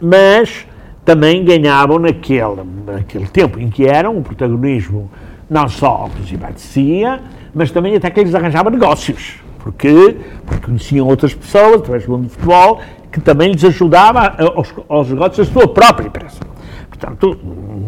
[0.00, 0.66] Mas
[1.04, 5.10] também ganhavam naquele, naquele tempo em que eram um protagonismo
[5.48, 7.20] não só que abatecia,
[7.54, 9.36] mas também até que eles arranjavam negócios.
[9.58, 12.80] Porque, porque conheciam outras pessoas, através do mundo do futebol,
[13.12, 16.40] que também lhes ajudava a- aos, aos negócios da sua própria empresa.
[16.88, 17.38] Portanto,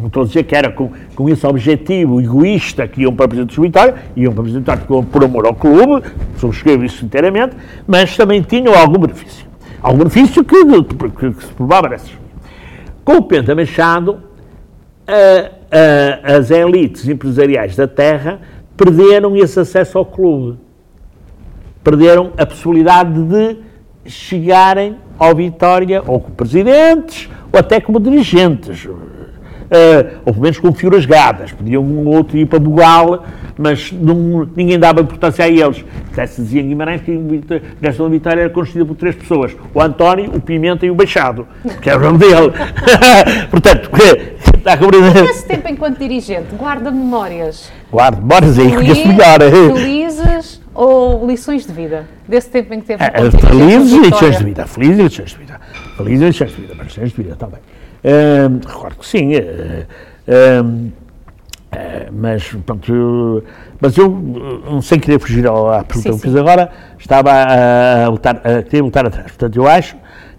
[0.00, 3.28] não estou a dizer que era com, com esse objetivo egoísta que iam para o
[3.28, 6.06] Presidente do Vitória, iam para Presidente do Vitória por amor ao clube,
[6.36, 7.56] subscrevo isso inteiramente,
[7.88, 9.46] mas também tinham algum benefício.
[9.82, 12.10] Algum benefício que, que, que se provava dessas.
[13.04, 14.20] Com o Penta Machado,
[15.08, 15.50] a-
[16.32, 18.40] a- as elites empresariais da terra
[18.76, 20.56] perderam esse acesso ao clube.
[21.82, 23.56] Perderam a possibilidade de
[24.06, 28.88] chegarem ao Vitória ou como presidentes ou até como dirigentes.
[29.72, 31.52] Eh, ou pelo menos com figuras gadas.
[31.52, 33.24] Podiam um ou outro ir para Bugal,
[33.56, 35.84] mas não- ninguém dava importância a eles.
[36.10, 39.52] Até se dizia em Guimarães que a Gestão da Vitória era constituída por três pessoas:
[39.72, 41.46] o António, o Pimenta e o Baixado,
[41.80, 42.50] que era o nome dele.
[43.48, 43.90] Portanto,
[44.58, 45.22] está a compreender?
[45.22, 49.40] Nesse tempo, enquanto dirigente, guarda memórias Guarde, bora aí, conheço feliz- melhor.
[49.76, 52.06] felizes ou lições de vida?
[52.28, 54.66] Desse tempo em que teve É, Felizes e lições de vida.
[54.66, 55.60] Felizes e lições de vida.
[55.96, 56.74] Felizes e lições de vida.
[56.76, 57.60] Mas lições de vida, está bem.
[58.04, 59.34] Hum, recordo que sim.
[59.34, 59.86] eh,
[60.62, 60.90] hum,
[61.72, 63.44] eh, mas, pronto,
[63.80, 66.20] mas eu, hum, sem querer fugir à pergunta Sim, que eu sim.
[66.20, 69.26] fiz agora, estava a, lutar, a querer lutar atrás.
[69.26, 69.96] Portanto, eu acho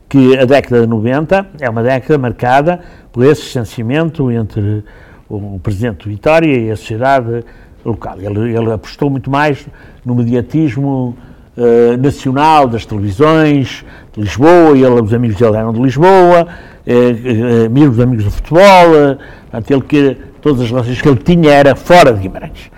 [0.10, 2.80] que a década de 90 é uma década marcada
[3.14, 4.84] por esse distanciamento entre
[5.30, 7.46] o Presidente de Vitória e a sociedade
[7.86, 8.18] local.
[8.20, 9.68] Ele, ele apostou muito mais
[10.06, 11.16] no mediatismo
[11.58, 16.48] eh, nacional das televisões de Lisboa, ele, os amigos dele eram de Lisboa,
[16.88, 19.18] eh, eh, amigos amigos do futebol,
[19.52, 22.71] portanto, ele que todas as relações que ele tinha era fora de Guimarães.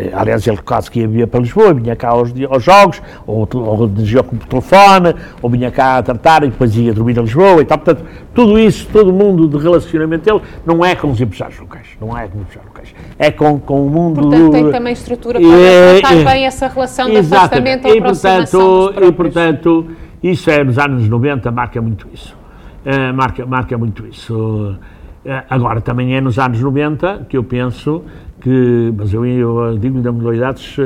[0.00, 3.88] Eh, Aliás, ele quase que ia para Lisboa, vinha cá aos, aos jogos, ou, ou
[3.88, 7.64] dirigia o telefone, ou vinha cá a tratar e depois ia dormir a Lisboa e
[7.64, 7.78] tal.
[7.78, 11.86] Portanto, tudo isso, todo o mundo de relacionamento dele, não é com os empresários locais,
[12.00, 14.50] não é com os empresários locais, é com, com o mundo Portanto, do...
[14.50, 16.24] tem também estrutura para tratar é.
[16.24, 19.86] bem essa relação de afastamento ou E portanto, e portanto,
[20.22, 22.40] isso é nos anos 90, marca muito isso.
[22.84, 24.76] Eh, marca, marca muito isso.
[25.24, 28.02] Eh, agora, também é nos anos 90 que eu penso
[28.40, 30.76] que, mas eu, eu digo da modalidades,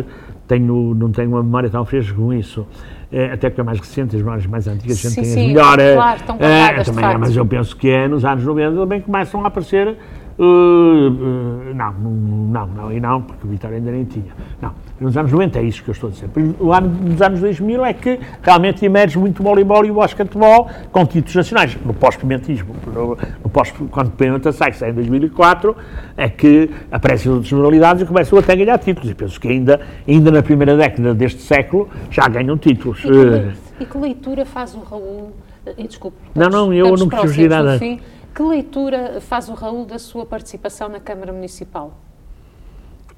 [0.47, 2.67] tenho, não tenho uma memória tão fresca com isso.
[3.13, 5.35] Eh, até que é mais recente, as memórias mais antigas, a gente Sim, tem as
[5.35, 5.95] sim, melhores.
[5.95, 9.01] claro, estão guardadas, de também é, mas eu penso que é nos anos 90 também
[9.01, 9.97] que começam a aparecer
[10.37, 14.33] Uh, uh, não, não, não, e não, porque o Vitória ainda nem tinha.
[14.61, 16.29] Não, nos anos 90 é isso que eu estou a dizer.
[16.59, 20.69] O ano dos anos 2000 é que realmente emerge muito o voleibol e o basquetebol
[20.91, 21.77] com títulos nacionais.
[21.85, 23.17] No pós-pimentismo, no,
[23.51, 25.77] pós, quando o Pimenta sai, que sai em 2004,
[26.17, 29.11] é que aparecem outras modalidades e começam até a ganhar títulos.
[29.11, 32.99] E penso que ainda, ainda na primeira década deste século já ganham títulos.
[33.01, 35.33] E que, le- e que leitura faz o Raul?
[35.79, 36.17] E desculpe.
[36.35, 37.79] Não, não, eu não quis do nada.
[37.79, 38.01] fim.
[38.35, 41.95] Que leitura faz o Raul da sua participação na Câmara Municipal?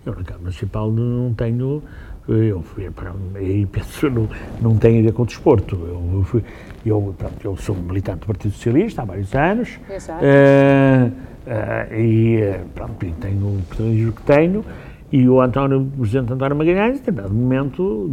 [0.04, 1.82] Eu na Câmara Municipal não tenho.
[2.28, 3.14] Eu fui para.
[3.36, 4.28] Aí penso, não,
[4.60, 5.74] não tem a ver com o desporto.
[5.76, 6.44] Eu, fui,
[6.84, 9.78] eu, pronto, eu sou militante do Partido Socialista há vários anos.
[9.88, 10.22] Exato.
[10.22, 11.10] eh,
[11.46, 14.64] eh, e eh, pronto, e tenho o que tenho.
[15.10, 18.10] E o António, o Presidente António Magalhães, em determinado momento,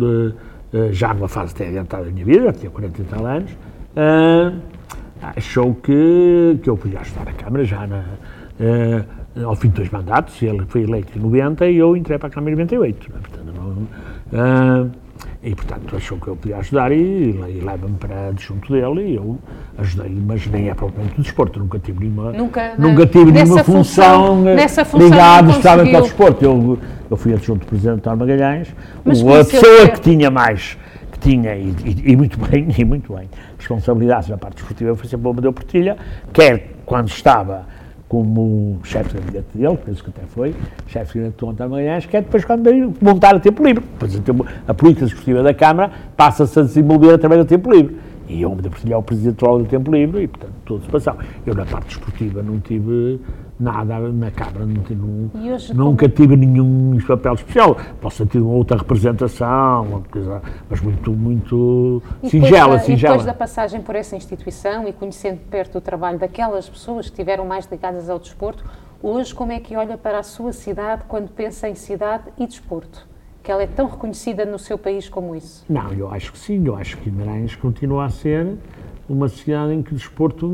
[0.72, 3.52] de, já numa fase até adiantada da minha vida, já tinha 40 e tal anos,
[3.96, 4.54] eh,
[5.36, 8.04] achou que, que eu podia ajudar a Câmara já na,
[8.60, 9.04] eh,
[9.44, 10.42] ao fim de dois mandatos.
[10.42, 13.10] Ele foi eleito em 90 e eu entrei para a Câmara em 98.
[13.12, 13.22] não é?
[13.22, 13.88] Portanto, não,
[14.40, 14.88] ah,
[15.46, 16.96] e, portanto, achou que eu podia ajudar e,
[17.32, 19.38] e leva-me para junto dele e eu
[19.78, 23.06] ajudei, mas nem é propriamente do desporto, nunca tive nenhuma, Nunca, nunca né?
[23.08, 24.56] tive nenhuma função- função, eh,
[24.98, 26.02] ligada especialmente ao conseguiu.
[26.02, 26.46] desporto.
[26.46, 26.80] Eu,
[27.12, 30.78] eu fui adjunto do Presidente António Magalhães, Mas o- a pessoa que- tinha mais,
[31.24, 35.28] tinha, e, e- e muito bem, e muito bem, responsabilidades na parte desportiva foi sempre
[35.28, 35.98] o Amadeu Portilha,
[36.32, 37.66] quer quando estava
[38.08, 40.54] como chefe de gabinete dele, penso que até foi,
[40.86, 43.84] chefe de gabinete do António Magalhães, quer depois quando veio montar a tempo livre.
[43.84, 47.98] Depois a, a política desportiva da Câmara passa-se a desenvolver através do tempo livre.
[48.28, 51.16] E eu, Amadeu Portilha, é o presidente do tempo livre e, portanto, tudo se passou.
[51.46, 53.20] Eu, na parte desportiva, não tive
[53.64, 55.02] nada na Câmara, não tive
[55.36, 57.78] E hoje nunca tive nenhum papel especial.
[58.02, 62.84] Posso ter tido uma outra representação, uma coisa, mas muito, muito E singela, depois, da-
[62.84, 63.14] E singela.
[63.14, 67.46] depois da passagem por essa instituição e conhecendo perto o trabalho daquelas pessoas que estiveram
[67.46, 68.64] mais ligadas ao desporto,
[69.02, 73.08] hoje como é que olha para a sua cidade quando pensa em cidade e desporto?
[73.42, 75.66] Que ela é tão reconhecida no seu país como isso.
[75.70, 78.58] Não, eu acho que sim, eu acho que Guimarães continua a ser
[79.14, 80.48] uma cidade em que o desporto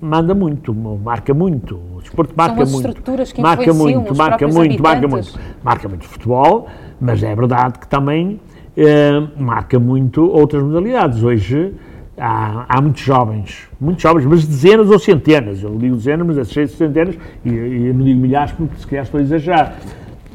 [0.00, 1.80] manda muito, marca muito.
[1.96, 2.88] O desporto marca as muito.
[2.88, 5.38] estruturas que marca muito, marca muito, marca muito.
[5.62, 6.68] Marca muito futebol,
[7.00, 8.40] mas é verdade que também
[8.76, 11.22] eh, marca muito outras modalidades.
[11.22, 11.74] Hoje
[12.16, 15.62] há, há muitos jovens, muitos jovens, mas dezenas ou centenas.
[15.62, 18.76] Eu digo dezenas, mas é cheio de centenas, e, e eu não digo milhares porque
[18.76, 19.76] se calhar estou a exagerar.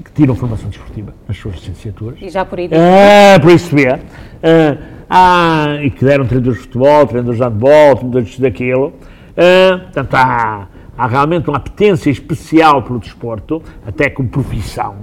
[0.04, 2.20] que tiram formação desportiva nas suas licenciaturas.
[2.22, 2.70] E já por aí.
[2.74, 3.88] Ah, por isso vê.
[3.90, 8.94] Ah, há- e que deram treinadores de futebol, treinadores de handball, treinadores daquilo.
[9.38, 14.96] Ah, portanto, há, há realmente uma apetência especial pelo desporto, até como profissão.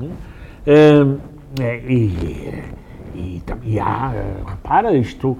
[0.67, 1.17] Ah,
[1.61, 2.63] é, e,
[3.15, 4.13] e, e há, ah,
[4.51, 5.37] repara, isto,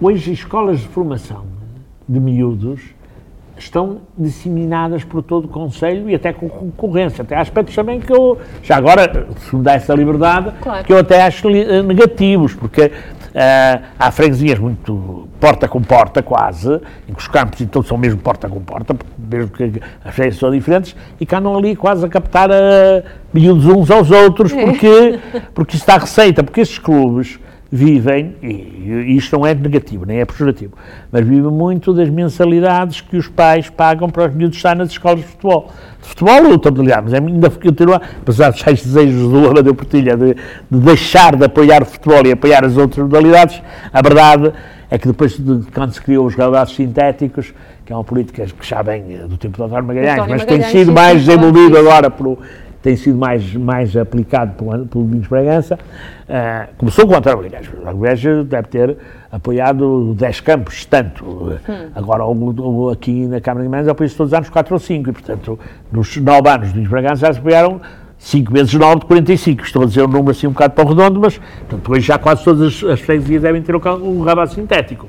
[0.00, 1.44] hoje escolas de formação
[2.08, 2.80] de miúdos
[3.58, 7.22] estão disseminadas por todo o Conselho e até com concorrência.
[7.22, 10.84] Até há aspectos também que eu, já agora, se me dá essa liberdade, Claro.
[10.84, 12.90] que eu até acho negativos, porque
[13.34, 18.20] eh, há freguesias muito porta com porta, quase, em que os campos então são mesmo
[18.20, 22.08] porta com porta, mesmo que as freguesias são diferentes, e que andam ali quase a
[22.08, 23.02] captar uh,
[23.32, 25.18] miúdos uns aos outros, porque,
[25.54, 27.38] porque isso dá receita, porque esses clubes
[27.74, 30.74] vivem, e, isto não é negativo, nem é pejorativo,
[31.10, 35.20] mas vivem muito das mensalidades que os pais pagam para os miúdos estar nas escolas
[35.20, 35.72] de futebol.
[36.02, 40.16] De futebol ou outra modalidade, mas ainda continua, apesar dos tais desejos do Amadeu Portilha
[40.18, 44.52] de, de deixar de apoiar o futebol e apoiar as outras modalidades, a verdade
[44.90, 47.54] é que depois de quando se criou os gravados sintéticos,
[47.86, 50.44] que é uma política que já vem eh, do tempo do António Magalhães, António mas
[50.44, 51.78] tem Magalhães, sido sim, mais disso.
[51.78, 52.38] agora pelo,
[52.82, 55.78] tem sido mais, mais aplicado pelo, pelo Domingos Bragança.
[56.28, 57.68] Ah, começou com o António Magalhães.
[57.72, 58.96] O António deve ter
[59.30, 61.24] apoiado 10 campos, tanto.
[61.24, 61.58] Hum.
[61.94, 65.10] Agora, o- o- aqui na Câmara de Guimarães, apoia-se todos os anos 4 ou 5,
[65.10, 65.58] e, portanto,
[65.92, 67.80] nos 9 anos do Domingos Bragança já se apoiaram
[68.18, 69.62] 5 vezes 9 de 45.
[69.62, 72.18] Estou a dizer um número assim um bocado para o redondo, mas, portanto, hoje já
[72.18, 75.06] quase todas as, as freguesias devem ter o, um rabado sintético.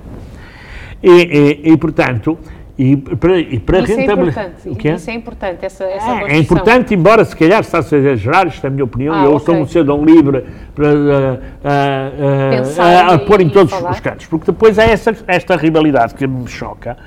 [1.02, 2.38] E, e- e, portanto,
[2.78, 4.70] e para, e para Isso é rentabilizar- importante.
[4.70, 4.92] O quê?
[4.94, 8.64] Isso é importante, essa, essa É, é importante, embora se calhar está-se a exagerar, isto
[8.66, 9.46] é a minha opinião, Ah, eu ok.
[9.46, 10.44] sou um cidadão livre
[10.74, 12.12] para ah, ah,
[12.80, 13.92] ah, ah, a e- pôr em todos falar.
[13.92, 16.98] os cantos, porque depois é essa, esta rivalidade que me choca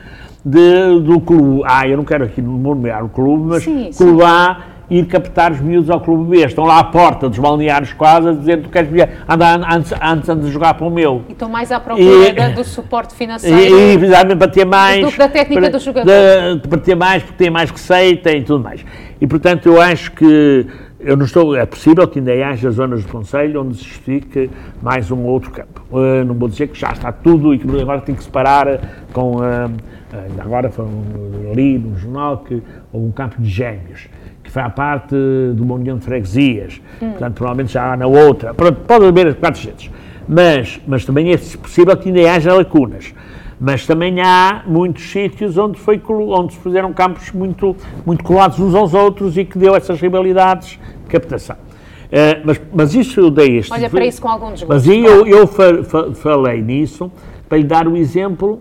[0.44, 4.58] de, do clube A, eu não quero aqui nomear o clube, mas Sim, clube A
[4.88, 8.32] ir captar os miúdos ao clube B, estão lá à porta dos balneários quase a
[8.32, 11.22] dizer tu queres vir, anda, antes, antes andas a jogar para o meu.
[11.28, 13.58] E estão mais à procura E- da- do suporte financeiro.
[13.76, 15.04] E, e precisamente para ter mais.
[15.04, 16.06] do que da técnica para, do jogador.
[16.06, 18.84] da- para ter mais, porque tem mais receita e tudo mais.
[19.20, 20.66] E portanto eu acho que
[21.00, 24.50] eu não estou, é possível que ainda haja zonas do Conselho onde se justifique
[24.82, 25.82] mais um ou outro campo.
[25.92, 28.78] Eh, não vou dizer que já está tudo e que agora tem que separar
[29.12, 29.42] com.
[29.44, 29.68] eh,
[30.30, 32.62] ainda agora foi um- ali no jornal que
[32.92, 34.08] houve um campo de gêmeos.
[34.52, 35.14] Que à parte
[35.54, 38.54] de uma união de freguesias, portanto, provavelmente já há na outra.
[38.54, 39.90] Pronto, pode haver quatro jeitos.
[40.28, 43.12] Mas, mas também é possível que ainda haja lacunas.
[43.60, 47.74] Mas também há muitos sítios onde, foi, onde se fizeram campos muito,
[48.04, 51.56] muito colados uns aos outros e que deu essas rivalidades de captação.
[52.12, 53.72] Eh, mas, mas isso eu dei este.
[53.72, 54.68] Olha para isso com algum desgosto.
[54.68, 57.10] Mas eu, eu fa- fa- falei nisso
[57.48, 58.60] para lhe dar o exemplo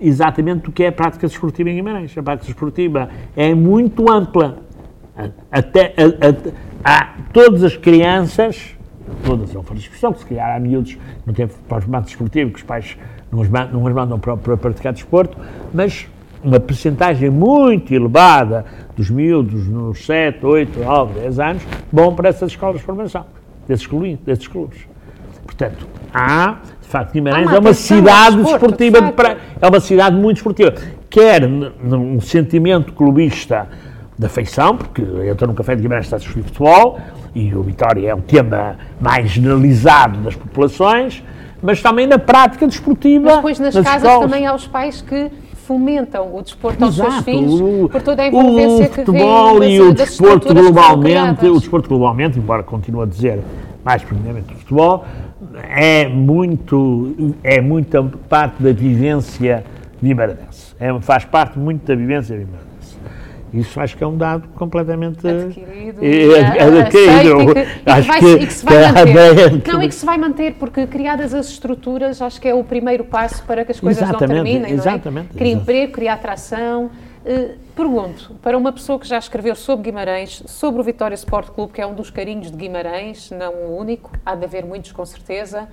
[0.00, 2.16] exatamente do que é a prática desportiva em Guimarães.
[2.16, 4.58] A prática desportiva é muito ampla.
[5.50, 8.76] Até, a- a- há todas as crianças,
[9.24, 10.96] todas não for expressão, que se calhar há miúdos
[11.26, 12.96] não têm para os formato desportivo, que os pais
[13.32, 15.36] não os, man- não os mandam para, para praticar desporto,
[15.74, 16.06] mas
[16.42, 18.64] uma percentagem muito elevada
[18.96, 21.62] dos miúdos nos 7, 8, 9, 10 anos
[21.92, 23.24] vão para essas escolas de formação,
[23.66, 24.18] desses clubes.
[24.24, 24.78] Desses clubes.
[25.44, 29.80] Portanto, há, de facto, Guimarães uma é uma cidade desportiva, de de pra- é uma
[29.80, 30.74] cidade muito esportiva.
[31.10, 33.66] Quer num sentimento clubista
[34.18, 36.98] da afeição, porque eu estou num café de Guimarães está a discutir futebol,
[37.34, 41.22] e o Vitória é um tema mais generalizado das populações,
[41.62, 43.26] mas também na prática desportiva.
[43.26, 44.20] Mas depois nas, casas escolas.
[44.30, 45.30] também há os pais que
[45.66, 49.60] fomentam o desporto aos seus Exato, filhos o- por toda a o envolvência que futebol
[49.60, 53.06] vem e o das desporto estruturas que são globalmente, o desporto globalmente, embora continue a
[53.06, 53.40] dizer
[53.84, 55.04] mais predominantemente o futebol,
[55.70, 59.64] é muito, é muita parte da vivência
[60.00, 60.74] vimaranense.
[60.80, 62.67] É, faz parte muito da vivência vimaranense.
[63.52, 67.70] Isso acho que é um dado completamente adquirido, eh, e, ah, adquirido.
[67.86, 69.72] Acho que, que se vai manter.
[69.72, 73.04] Não, e que se vai manter, porque criadas as estruturas, acho que é o primeiro
[73.04, 75.38] passo para que as coisas não Exatamente, terminem, exatamente, não é?
[75.38, 75.62] Cria exato.
[75.62, 76.90] emprego, cria atração.
[77.24, 81.72] Eh, pergunto, para uma pessoa que já escreveu sobre Guimarães, sobre o Vitória Sport Clube,
[81.72, 85.04] que é um dos carinhos de Guimarães, não o único, há de haver muitos com
[85.04, 85.68] certeza.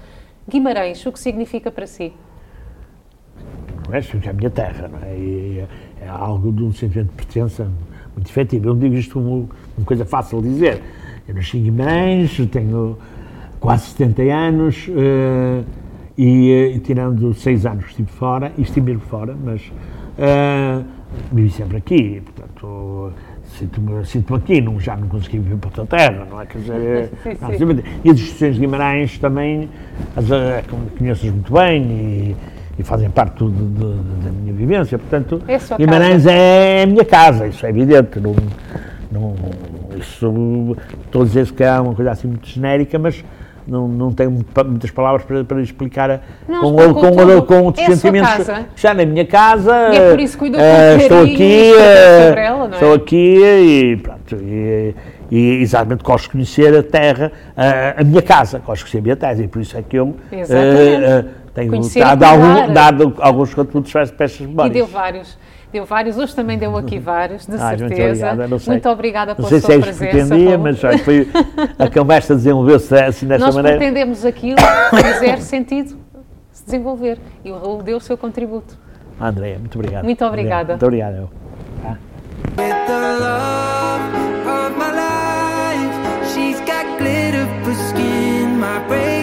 [0.48, 2.14] Guimarães, o que significa para si?
[4.14, 4.30] Não é?
[4.30, 5.16] A minha terra, não é?
[5.16, 5.66] E
[6.02, 7.68] é, algo de um sentimento de pertença
[8.16, 8.70] muito efetivo.
[8.70, 10.82] Eu não digo isto como uma coisa fácil de dizer.
[11.28, 12.98] Eu nasci em Guimarães, tenho
[13.60, 15.64] quase 70 anos eh,
[16.16, 19.62] e, eh, e tirando 6 anos estive fora, e estive mesmo fora, mas
[20.20, 20.82] eh,
[21.32, 23.12] vivi sempre aqui, portanto
[23.58, 26.46] sinto-me sinto aqui, não, já não consegui viver para outra terra, não é?
[26.46, 27.84] Quer dizer, Sim, não, sim.
[28.04, 29.70] e as instituições de Guimarães também,
[30.16, 30.26] as,
[30.98, 32.36] conheço-as muito bem e,
[32.78, 37.06] e fazem parte do- do- do- da minha vivência, portanto, É Guimarães é a minha
[37.06, 38.36] casa, isso é evidente, não,
[39.12, 39.36] não,
[39.98, 43.24] Isso, estou a dizer que é uma coisa assim muito genérica, mas
[43.66, 44.30] não, não tenho
[44.66, 46.20] muitas palavras para, para explicar a-
[46.50, 47.42] Não, com, explicou com, tudo.
[47.44, 48.30] com os É sentimentos.
[48.30, 48.66] casa.
[48.76, 49.72] Já na minha casa.
[49.94, 52.70] E é por isso que cuidou com eh, estou aqui, eh, ela, é?
[52.72, 54.36] estou aqui e pronto.
[54.36, 54.94] E,
[55.32, 59.02] e exatamente gosto de conhecer a terra, a, a minha casa, gosto de conhecer a
[59.02, 63.92] minha terra e por isso é que eu eh, tem dado, algum, dado alguns contributos
[63.92, 64.72] para peças memórias.
[64.72, 65.38] E deu vários.
[65.72, 67.88] Deu vários, hoje também deu aqui vários, de ah, certeza.
[67.88, 68.72] Muito obrigada, não sei.
[68.72, 70.28] Muito obrigada pela não sei sua se é presença.
[70.28, 71.28] pretendia, mas já foi,
[71.80, 73.78] a conversa desenvolveu-se assim desta Nós maneira.
[73.78, 75.98] Nós pretendemos aquilo que fizer sentido
[76.52, 77.18] se desenvolver.
[77.44, 78.78] E o Raul deu o seu contributo.
[79.20, 80.04] Andréia, muito obrigado.
[80.04, 80.74] Muito obrigada.
[80.74, 81.30] Muito obrigado.
[81.82, 81.98] Tá?
[88.66, 89.15] my brain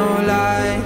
[0.00, 0.79] no lie.